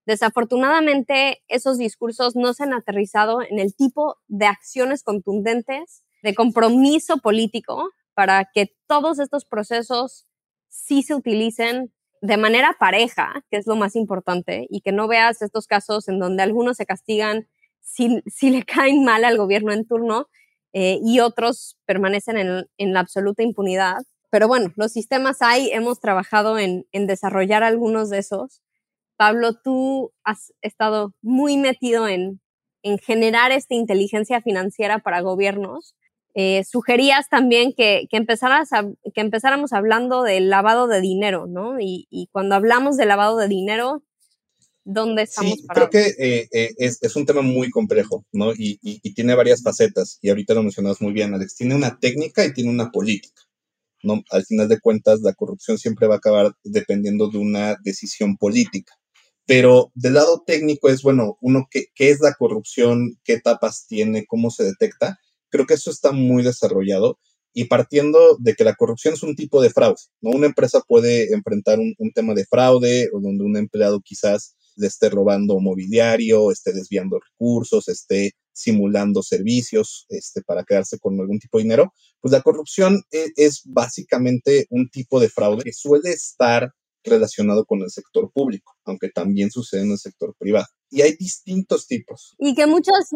[0.08, 7.18] Desafortunadamente, esos discursos no se han aterrizado en el tipo de acciones contundentes, de compromiso
[7.18, 10.26] político, para que todos estos procesos
[10.70, 11.92] sí se utilicen
[12.22, 16.20] de manera pareja, que es lo más importante, y que no veas estos casos en
[16.20, 17.50] donde algunos se castigan
[17.82, 20.30] si, le caen mal al gobierno en turno
[20.72, 22.38] eh, y otros permanecen
[22.78, 24.04] en, la absoluta impunidad.
[24.30, 28.62] Pero bueno, los sistemas hay, hemos trabajado en, desarrollar algunos de esos.
[29.18, 32.40] Pablo, tú has estado muy metido en,
[33.04, 35.96] generar esta inteligencia financiera para gobiernos.
[36.36, 41.82] Eh, sugerías también que, que, que empezáramos hablando del lavado de dinero, ¿no?
[41.82, 44.04] Y, y, cuando hablamos de lavado de dinero,
[44.88, 48.54] dónde estamos sí, Creo que eh, eh, es, es, un tema muy complejo, ¿no?
[48.54, 51.56] Y, y, tiene varias facetas, y ahorita lo mencionabas muy bien, Alex.
[51.56, 53.42] Tiene una técnica y tiene una política,
[54.02, 54.24] ¿no?
[54.32, 58.94] Al final de cuentas, la corrupción siempre va a acabar dependiendo de una decisión política.
[59.48, 63.18] Pero del lado técnico es, bueno, uno, ¿qué, qué es la corrupción?
[63.24, 64.26] ¿Qué etapas tiene?
[64.28, 65.20] ¿Cómo se detecta?
[65.50, 67.18] Creo que eso está muy desarrollado
[67.54, 70.32] y partiendo de que la corrupción es un tipo de fraude, ¿no?
[70.32, 74.88] Una empresa puede enfrentar un, un tema de fraude o donde un empleado quizás le
[74.88, 81.58] esté robando mobiliario, esté desviando recursos, esté simulando servicios este, para quedarse con algún tipo
[81.58, 86.72] de dinero, pues la corrupción es, es básicamente un tipo de fraude que suele estar
[87.04, 90.68] relacionado con el sector público, aunque también sucede en el sector privado.
[90.90, 92.36] Y hay distintos tipos.
[92.38, 93.10] Y que muchos,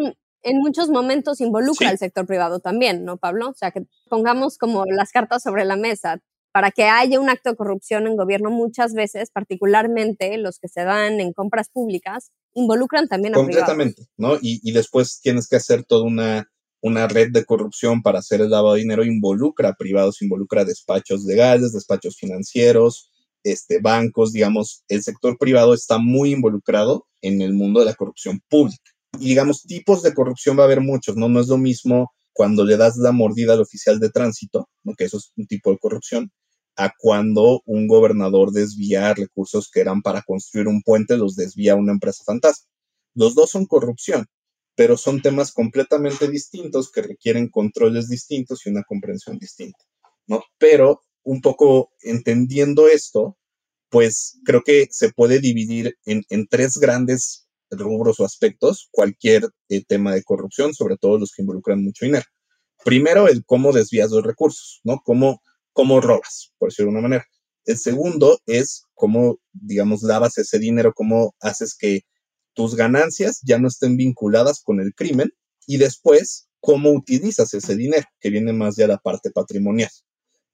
[0.44, 3.50] en muchos momentos involucra al sector privado también, ¿no, Pablo?
[3.50, 6.22] O sea, que pongamos como las cartas sobre la mesa
[6.52, 10.84] para que haya un acto de corrupción en gobierno muchas veces, particularmente los que se
[10.84, 14.36] dan en compras públicas, involucran también a Completamente, ¿no?
[14.36, 16.52] Y, y, después tienes que hacer toda una,
[16.82, 20.66] una red de corrupción para hacer el lavado de dinero, involucra a privados, involucra a
[20.66, 23.11] despachos legales, despachos financieros,
[23.44, 28.42] este, bancos, digamos, el sector privado está muy involucrado en el mundo de la corrupción
[28.50, 28.92] pública.
[29.20, 31.28] Y digamos, tipos de corrupción va a haber muchos, ¿no?
[31.30, 34.94] No es lo mismo cuando le das la mordida al oficial de tránsito, ¿no?
[34.96, 36.32] que eso es un tipo de corrupción,
[36.78, 41.76] a cuando un gobernador desvía recursos que eran para construir un puente, los desvía a
[41.76, 42.68] una empresa fantasma.
[43.14, 44.26] Los dos son corrupción,
[44.76, 49.84] pero son temas completamente distintos que requieren controles distintos y una comprensión distinta,
[50.28, 50.44] ¿no?
[50.58, 53.38] Pero un poco entendiendo esto,
[53.90, 60.14] pues creo que se puede dividir en, tres grandes rubros o aspectos cualquier eh, tema
[60.14, 62.26] de corrupción, sobre todo los que involucran mucho dinero.
[62.84, 65.02] Primero, el cómo desvías los recursos, ¿no?
[65.04, 65.42] Cómo,
[65.74, 67.26] cómo robas, por decirlo de una manera.
[67.66, 72.02] El segundo es cómo, digamos, lavas ese dinero, cómo haces que
[72.54, 75.30] tus ganancias ya no estén vinculadas con el crimen
[75.68, 79.90] y después cómo utilizas ese dinero, que viene más de la parte patrimonial.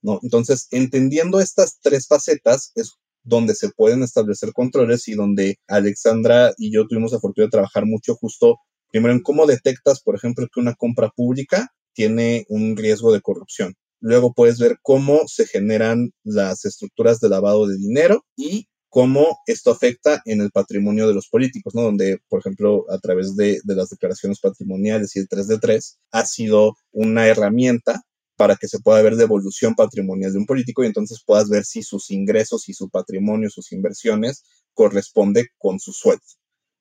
[0.02, 0.20] ¿No?
[0.22, 2.92] Entonces, entendiendo estas tres facetas es
[3.22, 7.84] donde se pueden establecer controles y donde Alexandra y yo tuvimos la fortuna de trabajar
[7.84, 8.56] mucho justo
[8.90, 13.74] primero en cómo detectas, por ejemplo, que una compra pública tiene un riesgo de corrupción.
[14.00, 19.70] Luego puedes ver cómo se generan las estructuras de lavado de dinero y cómo esto
[19.70, 21.82] afecta en el patrimonio de los políticos, ¿no?
[21.82, 26.24] Donde, por ejemplo, a través de, las declaraciones patrimoniales y el 3 de 3, ha
[26.24, 28.02] sido una herramienta
[28.38, 31.82] para que se pueda ver devolución patrimonial de un político y entonces puedas ver si
[31.82, 36.22] sus ingresos y su patrimonio, sus inversiones corresponde con su sueldo.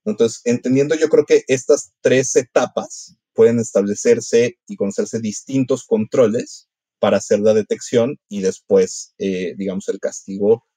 [0.05, 7.17] Entonces, entendiendo yo creo que estas tres etapas pueden establecerse y conocerse distintos controles para
[7.17, 10.67] hacer la detección y después, eh, digamos, el castigo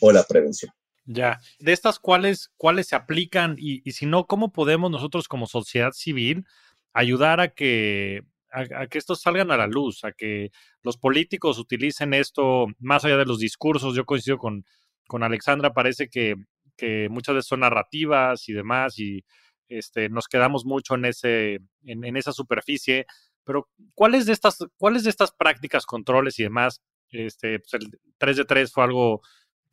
[0.00, 0.72] o la prevención.
[1.04, 5.90] Ya, de estas cuáles, cuáles se aplican y, si no, ¿cómo podemos nosotros como sociedad
[5.92, 6.46] civil
[6.92, 10.50] ayudar a que, a, que estos salgan a la luz, a que
[10.82, 13.94] los políticos utilicen esto más allá de los discursos?
[13.94, 14.64] Yo coincido con,
[15.06, 16.34] con Alexandra, parece que,
[16.76, 19.24] que muchas veces son narrativas y demás y
[19.68, 23.06] este, nos quedamos mucho en, ese, en, en esa superficie,
[23.44, 26.82] pero ¿cuáles de estas, cuáles de estas prácticas, controles y demás?
[27.10, 29.22] Este, pues el 3 de 3 fue algo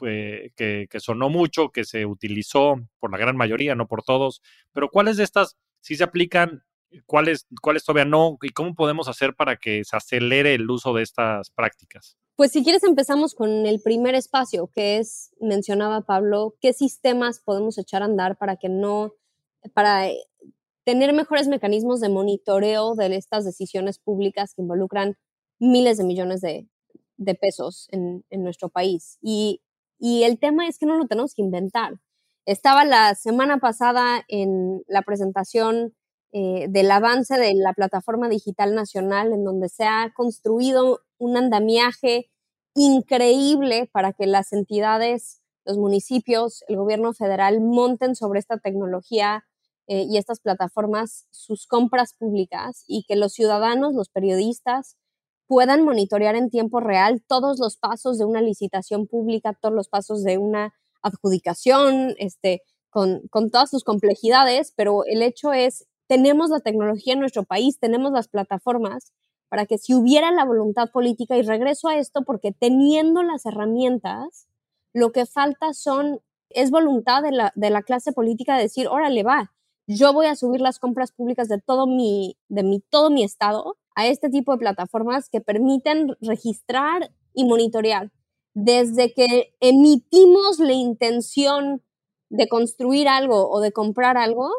[0.01, 4.41] eh, que, sonó mucho, que se utilizó por la gran mayoría, no por todos,
[4.73, 6.63] pero ¿cuáles de estas sí se aplican?
[7.05, 8.37] ¿Cuáles, ¿Cuáles todavía no?
[8.41, 12.17] ¿Y cómo podemos hacer para que se acelere el uso de estas prácticas?
[12.35, 17.77] Pues si quieres empezamos con el primer espacio, que es, mencionaba Pablo, qué sistemas podemos
[17.77, 19.13] echar a andar para que no,
[19.73, 20.19] para eh,
[20.83, 25.17] tener mejores mecanismos de monitoreo de estas decisiones públicas que involucran
[25.59, 26.67] miles de millones de,
[27.39, 29.17] pesos en, en, nuestro país.
[29.21, 29.61] Y
[29.99, 31.95] y el tema es que no lo tenemos que inventar.
[32.45, 35.95] Estaba la semana pasada en la presentación
[36.37, 42.29] eh, del avance de la plataforma digital nacional, en donde se ha construido un andamiaje
[42.73, 49.45] increíble para que las entidades, los municipios, el gobierno federal monten sobre esta tecnología
[49.87, 54.97] eh, y estas plataformas sus compras públicas y que los ciudadanos, los periodistas,
[55.47, 60.21] puedan monitorear en tiempo real todos los pasos de una licitación pública, todos los pasos
[60.25, 66.59] de una adjudicación, este, con, con todas sus complejidades, pero el hecho es, tenemos la
[66.59, 69.11] tecnología en nuestro país, tenemos las plataformas
[69.49, 74.47] para que si hubiera la voluntad política, y regreso a esto porque teniendo las herramientas,
[74.93, 79.23] lo que falta son, es voluntad de la, de la clase política de decir, órale,
[79.23, 79.53] va,
[79.87, 83.77] yo voy a subir las compras públicas de todo mi, de mi, todo mi estado
[83.95, 88.11] a este tipo de plataformas que permiten registrar y monitorear.
[88.53, 91.83] Desde que emitimos la intención
[92.29, 94.49] de construir algo o de comprar algo,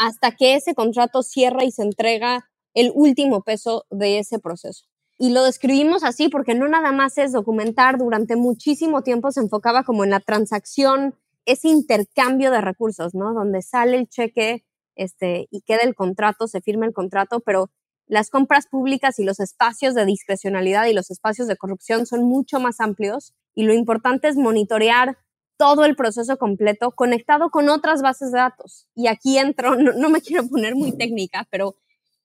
[0.00, 4.86] hasta que ese contrato cierra y se entrega el último peso de ese proceso.
[5.18, 9.84] Y lo describimos así porque no nada más es documentar, durante muchísimo tiempo se enfocaba
[9.84, 13.34] como en la transacción, ese intercambio de recursos, ¿no?
[13.34, 14.64] Donde sale el cheque
[14.96, 17.70] este, y queda el contrato, se firma el contrato, pero
[18.06, 22.58] las compras públicas y los espacios de discrecionalidad y los espacios de corrupción son mucho
[22.58, 25.18] más amplios y lo importante es monitorear
[25.60, 28.88] todo el proceso completo conectado con otras bases de datos.
[28.94, 31.76] Y aquí entro, no, me quiero poner muy técnica, pero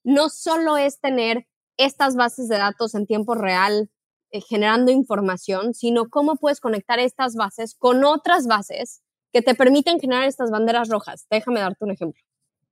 [0.05, 3.89] no solo es tener estas bases de datos en tiempo real
[4.31, 9.01] eh, generando información, sino cómo puedes conectar estas bases con otras bases
[9.33, 11.27] que te permiten generar estas banderas rojas.
[11.29, 12.23] Déjame darte un ejemplo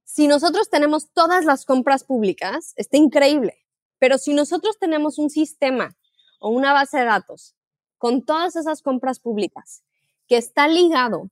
[0.05, 3.65] si nosotros tenemos todas las compras públicas, está increíble,
[3.99, 5.95] pero si nosotros tenemos un sistema
[6.39, 7.55] o una base de datos
[7.97, 9.83] con todas esas compras públicas
[10.27, 11.29] que está ligado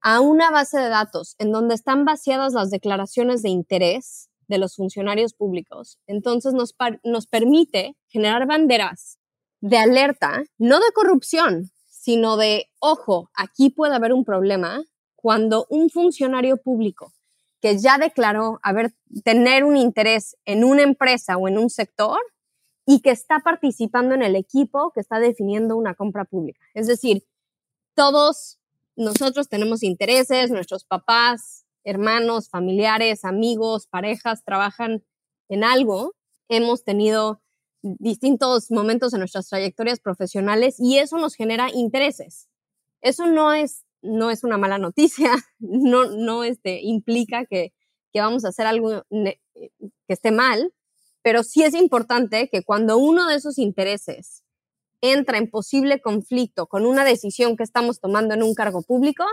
[0.00, 4.76] a una base de datos en donde están vaciadas las declaraciones de interés de los
[4.76, 6.74] funcionarios públicos, entonces nos,
[7.04, 9.18] nos permite generar banderas
[9.60, 14.82] de alerta, no de corrupción, sino de, ojo, aquí puede haber un problema
[15.14, 17.12] cuando un funcionario público
[17.60, 22.18] que ya declaró haber tener un interés en una empresa o en un sector
[22.84, 26.60] y que está participando en el equipo que está definiendo una compra pública.
[26.74, 27.24] Es decir,
[27.94, 28.58] todos
[28.96, 35.04] nosotros tenemos intereses, nuestros papás, hermanos, familiares, amigos, parejas trabajan
[35.48, 36.14] en algo,
[36.48, 37.42] hemos tenido
[37.82, 42.48] distintos momentos en nuestras trayectorias profesionales y eso nos genera intereses.
[43.00, 47.72] Eso no es, no es una mala noticia, no, no este, implica que,
[48.12, 49.38] que vamos a hacer algo que
[50.08, 50.72] esté mal,
[51.22, 54.41] pero sí es importante que cuando uno de esos intereses
[55.02, 59.24] entra en posible conflicto con una decisión que estamos tomando en un cargo público,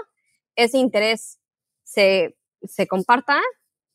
[0.56, 1.40] ese interés
[1.84, 3.40] se, se comparta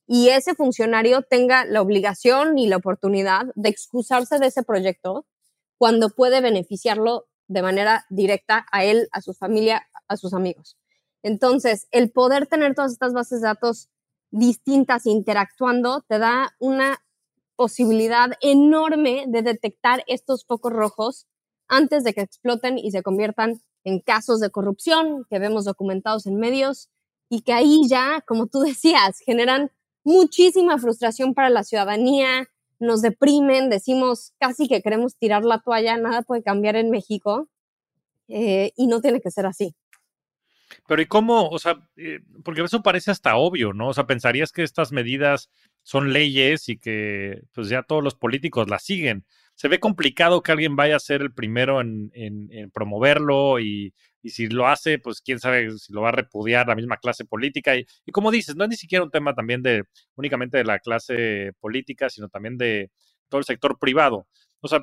[0.06, 5.26] y ese funcionario tenga la obligación y la oportunidad de excusarse de ese proyecto
[5.76, 10.78] cuando puede beneficiarlo de manera directa a él, a su familia, a sus amigos.
[11.22, 13.88] Entonces, el poder tener todas estas bases de datos
[14.30, 17.02] distintas interactuando te da una
[17.56, 21.26] posibilidad enorme de detectar estos focos rojos
[21.68, 26.36] antes de que exploten y se conviertan en casos de corrupción que vemos documentados en
[26.36, 26.88] medios
[27.28, 29.70] y que ahí ya, como tú decías, generan
[30.04, 32.48] muchísima frustración para la ciudadanía,
[32.78, 37.48] nos deprimen, decimos casi que queremos tirar la toalla, nada puede cambiar en México
[38.28, 39.74] eh, y no tiene que ser así.
[40.86, 41.48] Pero ¿y cómo?
[41.48, 43.88] O sea, eh, porque eso parece hasta obvio, ¿no?
[43.88, 45.50] O sea, pensarías que estas medidas
[45.82, 49.24] son leyes y que pues ya todos los políticos las siguen.
[49.54, 52.10] Se ve complicado que alguien vaya a ser el primero en,
[52.72, 53.94] promoverlo y,
[54.24, 57.76] si lo hace, pues quién sabe si lo va a repudiar la misma clase política.
[57.76, 59.84] Y, y, como dices, no es ni siquiera un tema también de
[60.16, 62.90] únicamente de la clase política, sino también de
[63.28, 64.26] todo el sector privado.
[64.60, 64.80] O sea,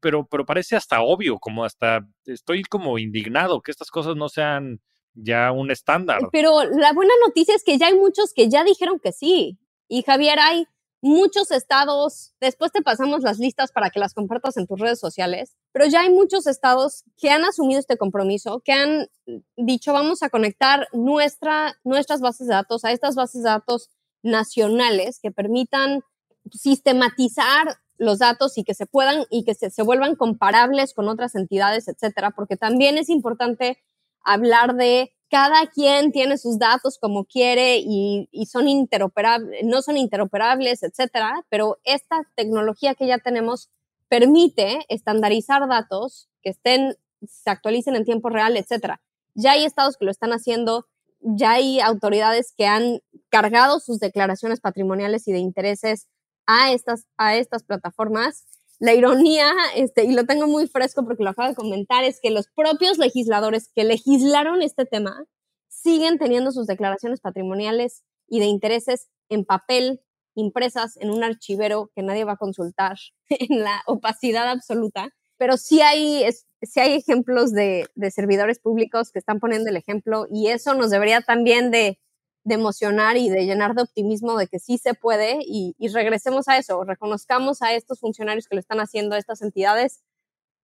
[0.00, 4.80] pero, pero parece hasta obvio, como hasta estoy como indignado que estas cosas no sean
[5.14, 6.20] ya un estándar.
[6.32, 9.58] Pero la buena noticia es que ya hay muchos que ya dijeron que sí.
[9.88, 10.66] Y Javier, hay
[11.02, 15.56] muchos estados, después te pasamos las listas para que las compartas en tus redes sociales,
[15.72, 19.08] pero ya hay muchos estados que han asumido este compromiso, que han
[19.56, 23.90] dicho vamos a conectar nuestra, nuestras bases de datos a estas bases de datos
[24.22, 26.02] nacionales que permitan
[26.50, 31.34] sistematizar los datos y que se puedan y que se, se vuelvan comparables con otras
[31.34, 33.78] entidades, etcétera, porque también es importante
[34.22, 40.82] hablar de cada quien tiene sus datos como quiere y, son interoperables, no son interoperables,
[40.82, 43.70] etcétera, pero esta tecnología que ya tenemos
[44.08, 46.94] permite estandarizar datos que estén,
[47.26, 49.00] se actualicen en tiempo real, etcétera.
[49.34, 50.86] Ya hay estados que lo están haciendo,
[51.20, 56.06] ya hay autoridades que han cargado sus declaraciones patrimoniales y de intereses
[56.46, 58.44] a estas, a estas plataformas
[58.78, 62.30] la ironía, este, y lo tengo muy fresco porque lo acabo de comentar, es que
[62.30, 65.24] los propios legisladores que legislaron este tema
[65.68, 70.02] siguen teniendo sus declaraciones patrimoniales y de intereses en papel,
[70.34, 72.96] impresas en un archivero que nadie va a consultar,
[73.28, 75.10] en la opacidad absoluta.
[75.38, 76.24] Pero sí hay,
[76.62, 80.90] sí hay ejemplos de, de servidores públicos que están poniendo el ejemplo y eso nos
[80.90, 81.98] debería también de,
[82.46, 86.56] de emocionar y de llenar de optimismo de que sí se puede y, regresemos a
[86.56, 90.04] eso, reconozcamos a estos funcionarios que lo están haciendo, a estas entidades,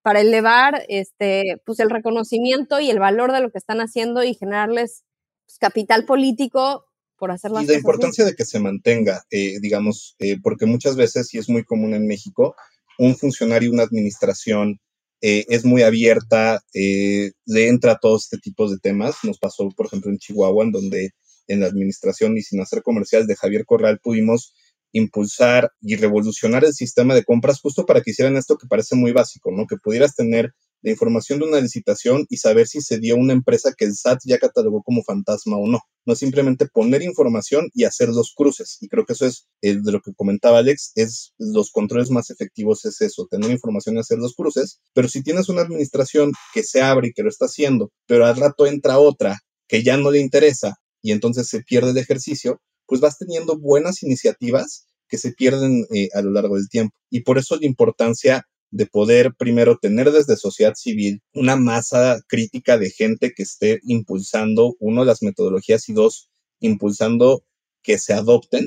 [0.01, 4.35] para elevar este, pues el reconocimiento y el valor de lo que están haciendo y
[4.35, 5.03] generarles
[5.45, 6.85] pues, capital político
[7.19, 10.95] por hacer las Y la importancia de que se mantenga, eh, digamos, eh, porque muchas
[10.95, 12.55] veces, y es muy común en México,
[12.97, 14.79] un funcionario, una administración
[15.21, 19.17] eh, es muy abierta, le entra a todos este tipo de temas.
[19.25, 21.11] Nos pasó, por ejemplo, en Chihuahua, en donde
[21.49, 24.55] en la administración y sin hacer comercial de Javier Corral pudimos
[24.93, 29.13] impulsar y revolucionar el sistema de compras justo para que hicieran esto que parece muy
[29.13, 29.67] básico, ¿no?
[29.67, 33.73] Que pudieras tener la información de una licitación y saber si se dio una empresa
[33.77, 35.81] que el SAT ya catalogó como fantasma o no.
[36.05, 38.79] No simplemente poner información y hacer los cruces.
[38.81, 42.31] Y creo que eso es el de lo que comentaba Alex, es los controles más
[42.31, 44.81] efectivos es eso, tener información y hacer los cruces.
[44.93, 48.37] Pero si tienes una administración que se abre y que lo está haciendo, pero al
[48.37, 49.39] rato entra otra
[49.69, 54.03] que ya no le interesa y entonces se pierde el ejercicio, pues vas teniendo buenas
[54.03, 56.95] iniciativas que se pierden eh, a lo largo del tiempo.
[57.11, 62.79] Y por eso la importancia de poder primero tener desde sociedad civil una masa crítica
[62.79, 66.31] de gente que esté impulsando, uno, las metodologías y dos,
[66.61, 67.45] impulsando
[67.83, 68.67] que se adopten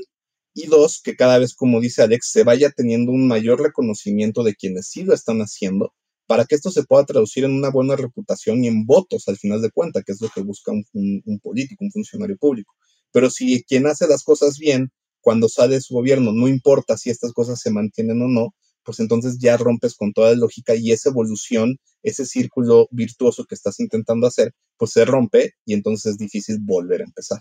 [0.53, 4.55] y dos, que cada vez, como dice Alex, se vaya teniendo un mayor reconocimiento de
[4.55, 5.93] quienes sí lo están haciendo
[6.27, 9.61] para que esto se pueda traducir en una buena reputación y en votos al final
[9.61, 12.73] de cuentas, que es lo que busca un, político, un funcionario público.
[13.11, 17.33] Pero si quien hace las cosas bien, cuando sale su gobierno, no importa si estas
[17.33, 21.09] cosas se mantienen o no, pues entonces ya rompes con toda la lógica y esa
[21.09, 26.57] evolución, ese círculo virtuoso que estás intentando hacer, pues se rompe y entonces es difícil
[26.61, 27.39] volver a empezar.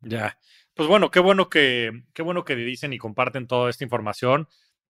[0.00, 0.38] Ya,
[0.74, 4.48] pues bueno, qué bueno que, qué bueno que dicen y comparten toda esta información.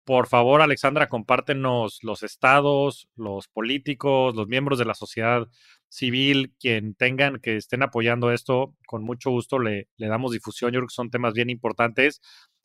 [0.07, 5.49] Por favor, Alexandra, compártenos los estados, los políticos, los miembros de la sociedad
[5.89, 10.71] civil, quien tengan que estén apoyando esto, con mucho gusto le, le damos difusión.
[10.71, 12.21] Yo creo que son temas bien importantes.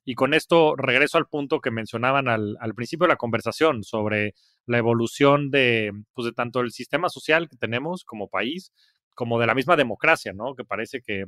[0.05, 4.35] Y con esto regreso al punto que mencionaban al, principio de la conversación sobre
[4.67, 8.71] la evolución de, pues de tanto el sistema social que tenemos como país,
[9.15, 10.53] como de la misma democracia, ¿no?
[10.53, 11.25] Que parece que,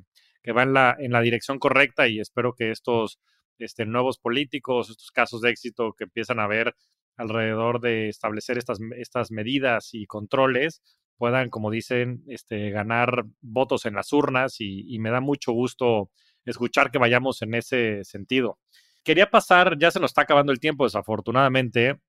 [0.52, 3.20] va en la, en la dirección correcta y espero que estos
[3.60, 6.76] este, nuevos políticos, estos casos de éxito que empiezan a ver
[7.18, 10.82] alrededor de establecer estas, estas medidas y controles,
[11.18, 16.10] puedan, como dicen, este, ganar votos en las urnas y, me da mucho gusto
[16.46, 18.60] escuchar que vayamos en ese sentido.
[19.04, 22.00] Quería pasar, ya se nos está acabando el tiempo desafortunadamente,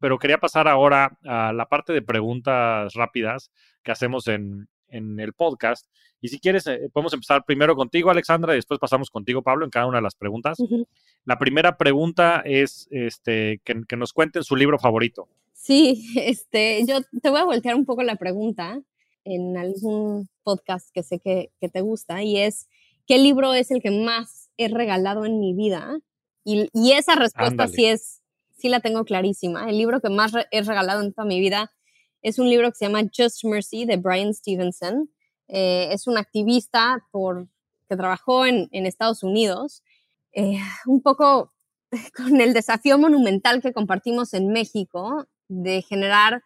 [0.00, 3.50] pero quería pasar ahora a la parte de preguntas rápidas
[3.82, 5.86] que hacemos en, en el podcast.
[6.20, 9.70] Y si quieres, eh, podemos empezar primero contigo, Alexandra, y después pasamos contigo, Pablo, en
[9.70, 10.58] cada una de las preguntas.
[11.24, 15.28] La primera pregunta es este, que, que, nos cuenten su libro favorito.
[15.52, 18.80] Sí, este, yo te voy a voltear un poco la pregunta
[19.24, 22.68] en algún podcast que sé que, que te gusta, y es,
[23.06, 25.98] ¿qué libro es el que más he regalado en mi vida?
[26.44, 28.22] Y, y esa respuesta sí es,
[28.56, 29.68] sí la tengo clarísima.
[29.68, 31.70] El libro que más he regalado en toda mi vida
[32.22, 35.10] es un libro que se llama Just Mercy de Brian Stevenson.
[35.48, 37.48] Eh, es un activista por,
[37.88, 39.82] que trabajó en, en Estados Unidos,
[40.32, 41.52] eh, un poco
[42.16, 46.42] con el desafío monumental que compartimos en México de generar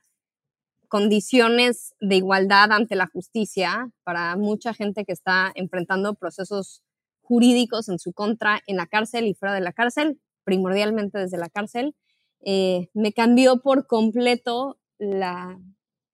[0.88, 6.82] condiciones de igualdad ante la justicia para mucha gente que está enfrentando procesos
[7.22, 11.48] jurídicos en su contra en la cárcel y fuera de la cárcel, primordialmente desde la
[11.48, 11.96] cárcel.
[12.44, 15.58] Eh, me cambió por completo la,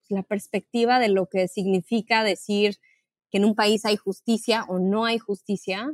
[0.09, 2.77] la perspectiva de lo que significa decir
[3.29, 5.93] que en un país hay justicia o no hay justicia.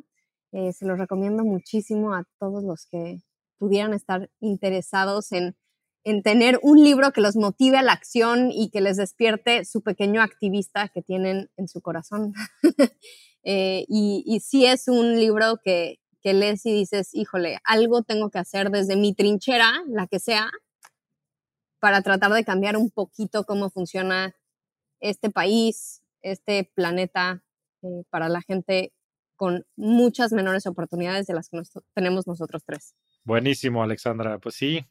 [0.53, 3.19] Eh, se lo recomiendo muchísimo a todos los que
[3.57, 5.57] pudieran estar interesados en,
[6.05, 9.81] en, tener un libro que los motive a la acción y que les despierte su
[9.81, 12.33] pequeño activista que tienen en su corazón.
[13.43, 18.29] eh, y, y sí es un libro que, que lees y dices, híjole, algo tengo
[18.29, 20.49] que hacer desde mi trinchera, la que sea,
[21.85, 24.35] para tratar de cambiar un poquito cómo funciona
[24.99, 27.43] este país, este planeta
[27.83, 28.91] eh, para la gente
[29.35, 31.61] con muchas menores oportunidades de las que
[31.93, 32.95] tenemos nosotros tres.
[33.23, 34.39] Buenísimo, Alexandra.
[34.39, 34.83] Pues sí,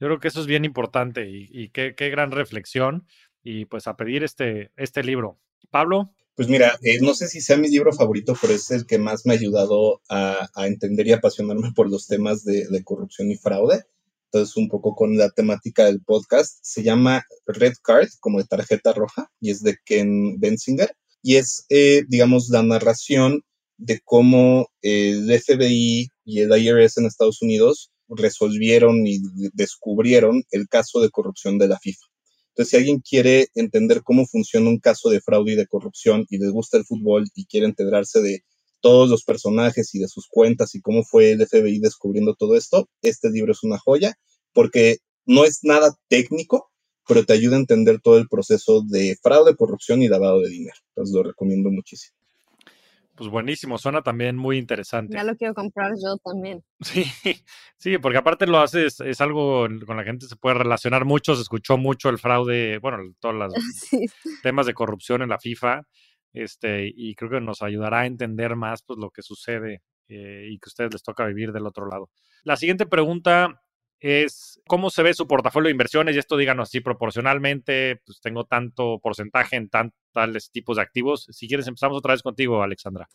[0.00, 3.06] yo creo que eso es bien importante y, qué, gran reflexión.
[3.44, 5.38] Y pues a pedir este, este libro.
[5.70, 6.10] Pablo.
[6.34, 9.24] Pues mira, eh, no sé si sea mi libro favorito, pero es el que más
[9.24, 13.84] me ha ayudado a, entender y apasionarme por los temas de corrupción y fraude
[14.32, 16.58] entonces un poco con la temática del podcast.
[16.62, 21.66] Se llama Red Card, como de tarjeta roja, y es de Ken Bensinger, y es,
[21.68, 23.42] eh, digamos, la narración
[23.76, 29.20] de cómo el FBI y el IRS en Estados Unidos resolvieron y
[29.52, 32.06] descubrieron el caso de corrupción de la FIFA.
[32.50, 36.38] Entonces, si alguien quiere entender cómo funciona un caso de fraude y de corrupción y
[36.38, 38.44] les gusta el fútbol y quiere enterarse de
[38.80, 42.88] todos los personajes y de sus cuentas y cómo fue el FBI descubriendo todo esto,
[43.02, 44.14] este libro es una joya
[44.52, 46.70] porque no es nada técnico,
[47.06, 50.76] pero te ayuda a entender todo el proceso de fraude, corrupción y lavado de dinero.
[50.88, 52.16] Entonces lo recomiendo muchísimo.
[53.20, 55.14] Pues buenísimo, suena también muy interesante.
[55.14, 56.64] Ya lo quiero comprar yo también.
[56.80, 57.04] Sí,
[57.76, 61.42] sí, porque aparte lo haces, es algo con la gente se puede relacionar mucho, se
[61.42, 63.52] escuchó mucho el fraude, bueno, todos los
[64.42, 65.82] temas de corrupción en la FIFA
[66.32, 70.58] este, y creo que nos ayudará a entender más pues, lo que sucede eh, y
[70.58, 72.10] que a ustedes les toca vivir del otro lado.
[72.44, 73.62] La siguiente pregunta
[74.00, 78.44] es cómo se ve su portafolio de inversiones y esto díganos así proporcionalmente, pues tengo
[78.44, 79.68] tanto porcentaje en
[80.12, 81.26] tales tipos de activos.
[81.30, 83.08] Si quieres empezamos otra vez contigo, Alexandra.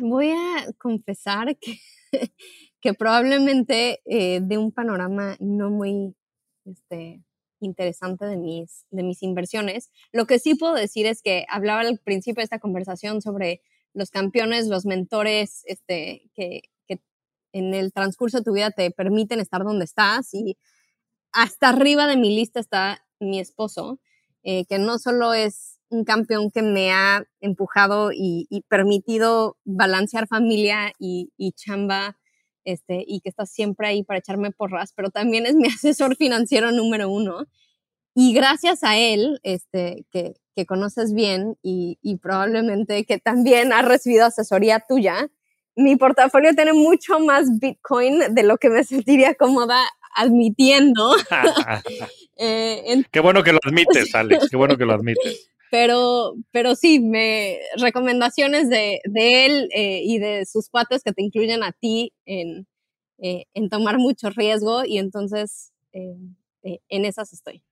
[0.00, 1.80] Voy a confesar que,
[2.80, 6.14] que probablemente eh, de un panorama no muy
[6.64, 7.22] este,
[7.60, 9.90] interesante de mis, de mis inversiones.
[10.12, 14.10] Lo que sí puedo decir es que hablaba al principio de esta conversación sobre los
[14.10, 17.00] campeones, los mentores este, que, que
[17.52, 20.56] en el transcurso de tu vida te permiten estar donde estás y
[21.32, 23.98] hasta arriba de mi lista está mi esposo,
[24.42, 30.92] eh, que no solo es un campeón que me ha empujado y, permitido balancear familia
[30.98, 32.16] y, y chamba
[32.64, 36.72] este, y que está siempre ahí para echarme porras, pero también es mi asesor financiero
[36.72, 37.46] número uno.
[38.14, 43.82] Y gracias a él, este, que, que conoces bien y, y, probablemente que también ha
[43.82, 45.28] recibido asesoría tuya,
[45.76, 49.80] mi portafolio tiene mucho más Bitcoin de lo que me sentiría cómoda
[50.14, 51.16] admitiendo.
[52.36, 55.50] eh, Qué bueno que lo admites, Alex, qué bueno que lo admites.
[55.70, 61.22] Pero, pero sí, me, recomendaciones de, de él eh, y de sus cuates que te
[61.22, 62.66] incluyen a ti en,
[63.18, 66.16] eh, en tomar mucho riesgo y entonces eh,
[66.62, 67.62] en esas estoy.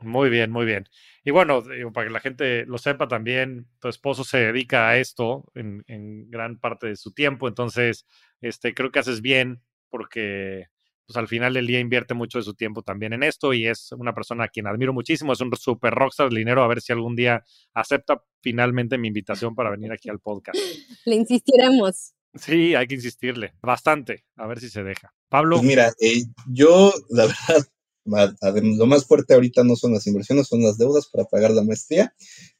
[0.00, 0.88] Muy bien, muy bien.
[1.24, 1.62] Y bueno,
[1.92, 6.30] para que la gente lo sepa también, tu esposo se dedica a esto en, en,
[6.30, 8.06] gran parte de su tiempo, entonces
[8.42, 10.66] este, creo que haces bien porque
[11.06, 13.92] pues al final del día invierte mucho de su tiempo también en esto y es
[13.92, 16.92] una persona a quien admiro muchísimo, es un super rockstar del dinero, a ver si
[16.92, 17.44] algún día
[17.74, 20.58] acepta finalmente mi invitación para venir aquí al podcast.
[21.04, 22.14] Le insistiremos.
[22.34, 25.14] Sí, hay que insistirle bastante, a ver si se deja.
[25.28, 25.56] Pablo.
[25.56, 27.66] Pues mira, eh, yo la verdad,
[28.04, 32.14] lo más fuerte ahorita no son las inversiones, son las deudas para pagar la maestría,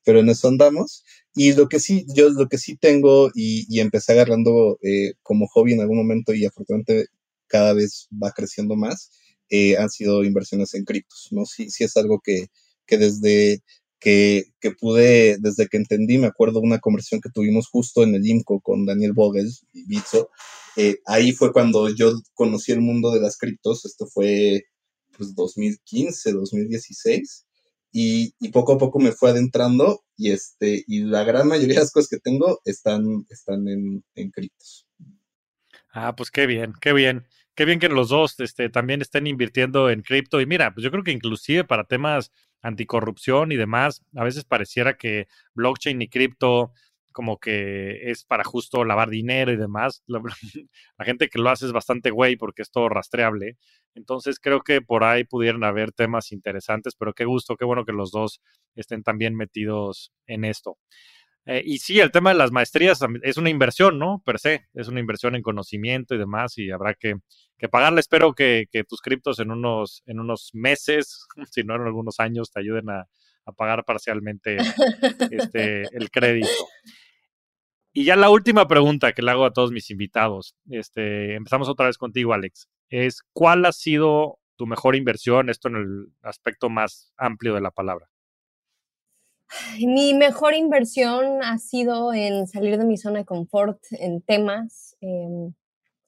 [0.05, 1.05] pero en eso andamos.
[1.35, 5.49] Y lo que sí, yo lo que sí tengo y, y empecé agarrando eh, como
[5.49, 7.09] hobby en algún momento y afortunadamente
[7.55, 9.13] cada vez va creciendo más,
[9.49, 11.47] eh, han sido inversiones en criptos, ¿no?
[11.47, 12.49] Sí, sí es algo que,
[12.85, 13.63] que desde
[14.01, 18.27] que, que, pude, desde que entendí, me acuerdo una conversación que tuvimos justo en el
[18.27, 20.31] IMCO con Daniel Vogel y Bitso,
[20.77, 24.65] eh, ahí fue cuando yo conocí el mundo de las criptos, esto fue
[25.17, 27.47] pues 2015, 2016,
[27.93, 31.83] y, y, poco a poco me fue adentrando y, este, y la gran mayoría de
[31.83, 34.89] las cosas que tengo están, están en, en criptos.
[35.93, 37.25] Ah, pues qué bien, qué bien
[37.55, 40.41] qué bien que los dos este, también estén invirtiendo en cripto.
[40.41, 42.33] Y mira, pues yo creo que inclusive para temas
[42.63, 46.73] anticorrupción y demás, a veces pareciera que blockchain y cripto
[47.13, 50.03] como que es para justo lavar dinero y demás.
[50.07, 50.21] La,
[50.99, 53.57] la gente que lo hace es bastante güey porque es todo rastreable.
[53.95, 57.93] Entonces creo que por ahí pudieran haber temas interesantes, pero qué gusto, qué bueno que
[57.93, 58.41] los dos
[58.75, 60.77] estén también metidos en esto.
[61.47, 64.23] Eh, y sí, el tema de las maestrías es una inversión, ¿no?
[64.25, 67.17] Per se, es una inversión en conocimiento y demás, y habrá que,
[67.59, 68.01] que pagarle.
[68.01, 72.51] Espero que, que, tus criptos en unos, en unos meses, si no en algunos años,
[72.51, 73.07] te ayuden a,
[73.47, 74.57] a pagar parcialmente
[75.31, 76.49] este, el crédito.
[77.93, 81.87] Y ya la última pregunta que le hago a todos mis invitados, este, empezamos otra
[81.87, 85.49] vez contigo, Alex, es ¿cuál ha sido tu mejor inversión?
[85.49, 88.09] Esto en el aspecto más amplio de la palabra.
[89.79, 95.51] Mi mejor inversión ha sido en salir de mi zona de confort en temas eh,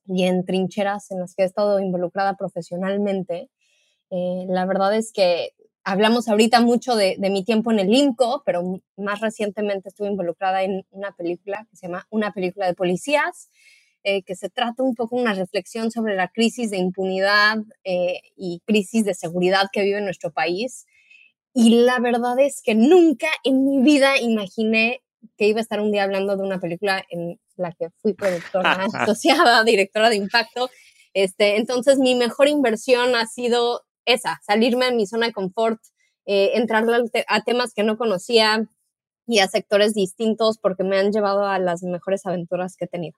[0.07, 3.51] y en trincheras en las que he estado involucrada profesionalmente.
[4.11, 5.53] Eh, la verdad es que
[5.85, 10.85] hablamos ahorita mucho de, mi tiempo en el INCO, pero más recientemente estuve involucrada en
[10.91, 13.51] una película que se llama Una película de policías,
[14.03, 18.21] eh, que se trata un poco de una reflexión sobre la crisis de impunidad eh,
[18.37, 20.87] y crisis de seguridad que vive nuestro país
[21.59, 25.03] y la verdad es que nunca en mi vida imaginé
[25.39, 28.73] que iba a estar un día hablando de una película en la que fui productora
[28.93, 30.69] asociada, directora de impacto.
[31.15, 35.81] Este, entonces, mi mejor inversión ha sido esa, salirme de mi zona de confort,
[36.27, 36.85] eh, entrar
[37.27, 38.69] a temas que no conocía
[39.27, 43.17] y a sectores distintos porque me han llevado a las mejores aventuras que he tenido.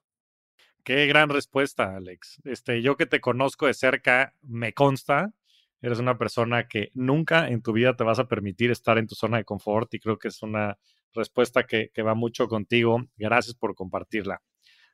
[0.84, 2.40] Qué gran respuesta, Alex.
[2.44, 5.34] Este, yo que te conozco de cerca, me consta
[5.80, 9.14] Eres una persona que nunca en tu vida te vas a permitir estar en tu
[9.14, 10.78] zona de confort y creo que es una
[11.14, 13.04] respuesta que, va mucho contigo.
[13.16, 14.42] Gracias por compartirla.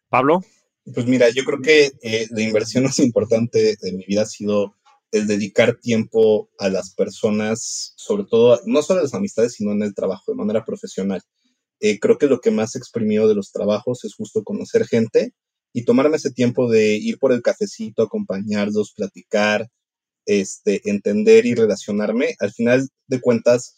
[0.08, 0.40] Pablo.
[0.94, 4.74] Pues mira, yo creo que eh, la inversión más importante de mi vida ha sido
[5.12, 9.82] el dedicar tiempo a las personas, sobre todo, no solo a las amistades, sino en
[9.82, 11.22] el trabajo, de manera profesional.
[11.80, 15.32] Eh, creo que lo que más exprimido de los trabajos es justo conocer gente
[15.72, 19.68] y tomarme ese tiempo de ir por el cafecito, acompañarlos, platicar,
[20.26, 23.74] este, entender y relacionarme, al final de cuentas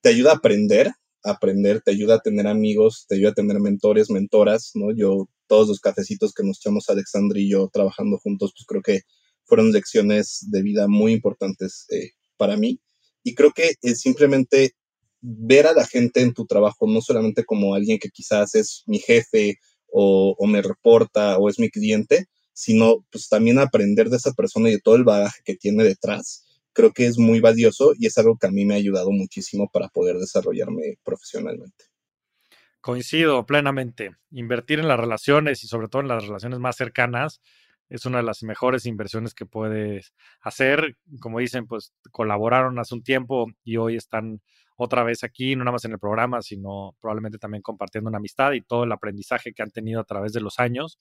[0.00, 0.92] te ayuda a aprender,
[1.24, 4.94] a aprender, te ayuda a tener amigos, te ayuda a tener mentores, mentoras, ¿no?
[4.94, 9.02] Yo, todos los cafecitos que nos echamos Alexandra y yo trabajando juntos, pues creo que
[9.44, 12.80] fueron lecciones de vida muy importantes eh, para mí.
[13.22, 14.74] Y creo que es simplemente
[15.20, 18.98] ver a la gente en tu trabajo, no solamente como alguien que quizás es mi
[18.98, 19.58] jefe
[19.98, 22.26] o me reporta o es mi cliente,
[22.56, 26.46] sino pues también aprender de esa persona y de todo el bagaje que tiene detrás,
[26.72, 29.68] creo que es muy valioso y es algo que a mí me ha ayudado muchísimo
[29.70, 31.84] para poder desarrollarme profesionalmente.
[32.80, 34.16] Coincido plenamente.
[34.30, 37.42] Invertir en las relaciones y sobre todo en las relaciones más cercanas
[37.90, 40.96] es una de las mejores inversiones que puedes hacer.
[41.20, 44.40] Como dicen, pues colaboraron hace un tiempo y hoy están
[44.78, 48.52] otra vez aquí, no nada más en el programa, sino probablemente también compartiendo una amistad
[48.52, 50.98] y todo el aprendizaje que han tenido a través de los años.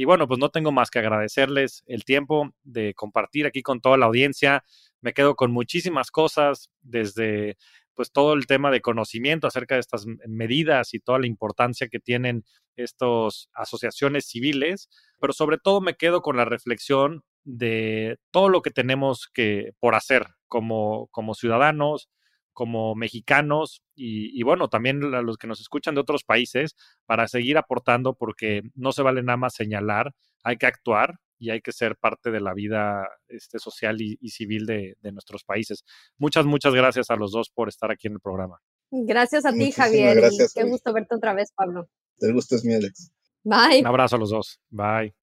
[0.00, 3.98] Y bueno, pues no tengo más que agradecerles el tiempo de compartir aquí con toda
[3.98, 4.64] la audiencia.
[5.02, 7.58] Me quedo con muchísimas cosas, desde
[7.92, 12.00] pues todo el tema de conocimiento acerca de estas medidas y toda la importancia que
[12.00, 12.46] tienen
[12.76, 14.88] estas asociaciones civiles,
[15.20, 19.94] pero sobre todo me quedo con la reflexión de todo lo que tenemos que por
[19.94, 22.08] hacer como, como ciudadanos,
[22.52, 26.74] como mexicanos y, bueno, también a los que nos escuchan de otros países
[27.06, 31.60] para seguir aportando porque no se vale nada más señalar, hay que actuar y hay
[31.60, 35.84] que ser parte de la vida este, social y, civil de, nuestros países.
[36.18, 38.58] Muchas, muchas gracias a los dos por estar aquí en el programa.
[38.90, 40.16] Gracias a ti, Javier.
[40.16, 41.88] Gracias, qué gusto verte otra vez, Pablo.
[42.18, 43.12] El gusto es mi Alex.
[43.42, 43.80] Bye.
[43.80, 44.60] Un abrazo a los dos.
[44.68, 45.14] Bye.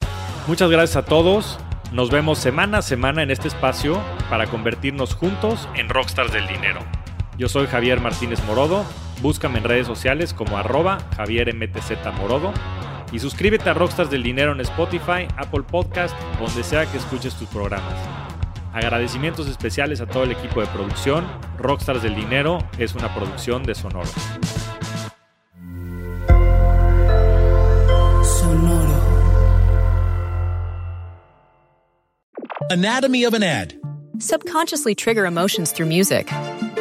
[0.47, 1.59] Muchas gracias a todos.
[1.91, 6.81] Nos vemos semana a semana en este espacio para convertirnos juntos en rockstars del dinero.
[7.37, 8.83] Yo soy Javier Martínez Morodo.
[9.21, 12.51] Búscame en redes sociales como arroba Javier MTZ Morodo.
[13.11, 17.47] Y suscríbete a Rockstars del Dinero en Spotify, Apple Podcast, donde sea que escuches tus
[17.49, 17.93] programas.
[18.73, 21.25] Agradecimientos especiales a todo el equipo de producción.
[21.59, 24.09] Rockstars del Dinero es una producción de Sonoro.
[28.23, 28.97] Sonoro.
[32.71, 33.73] Anatomy of an ad.
[34.19, 36.27] Subconsciously trigger emotions through music.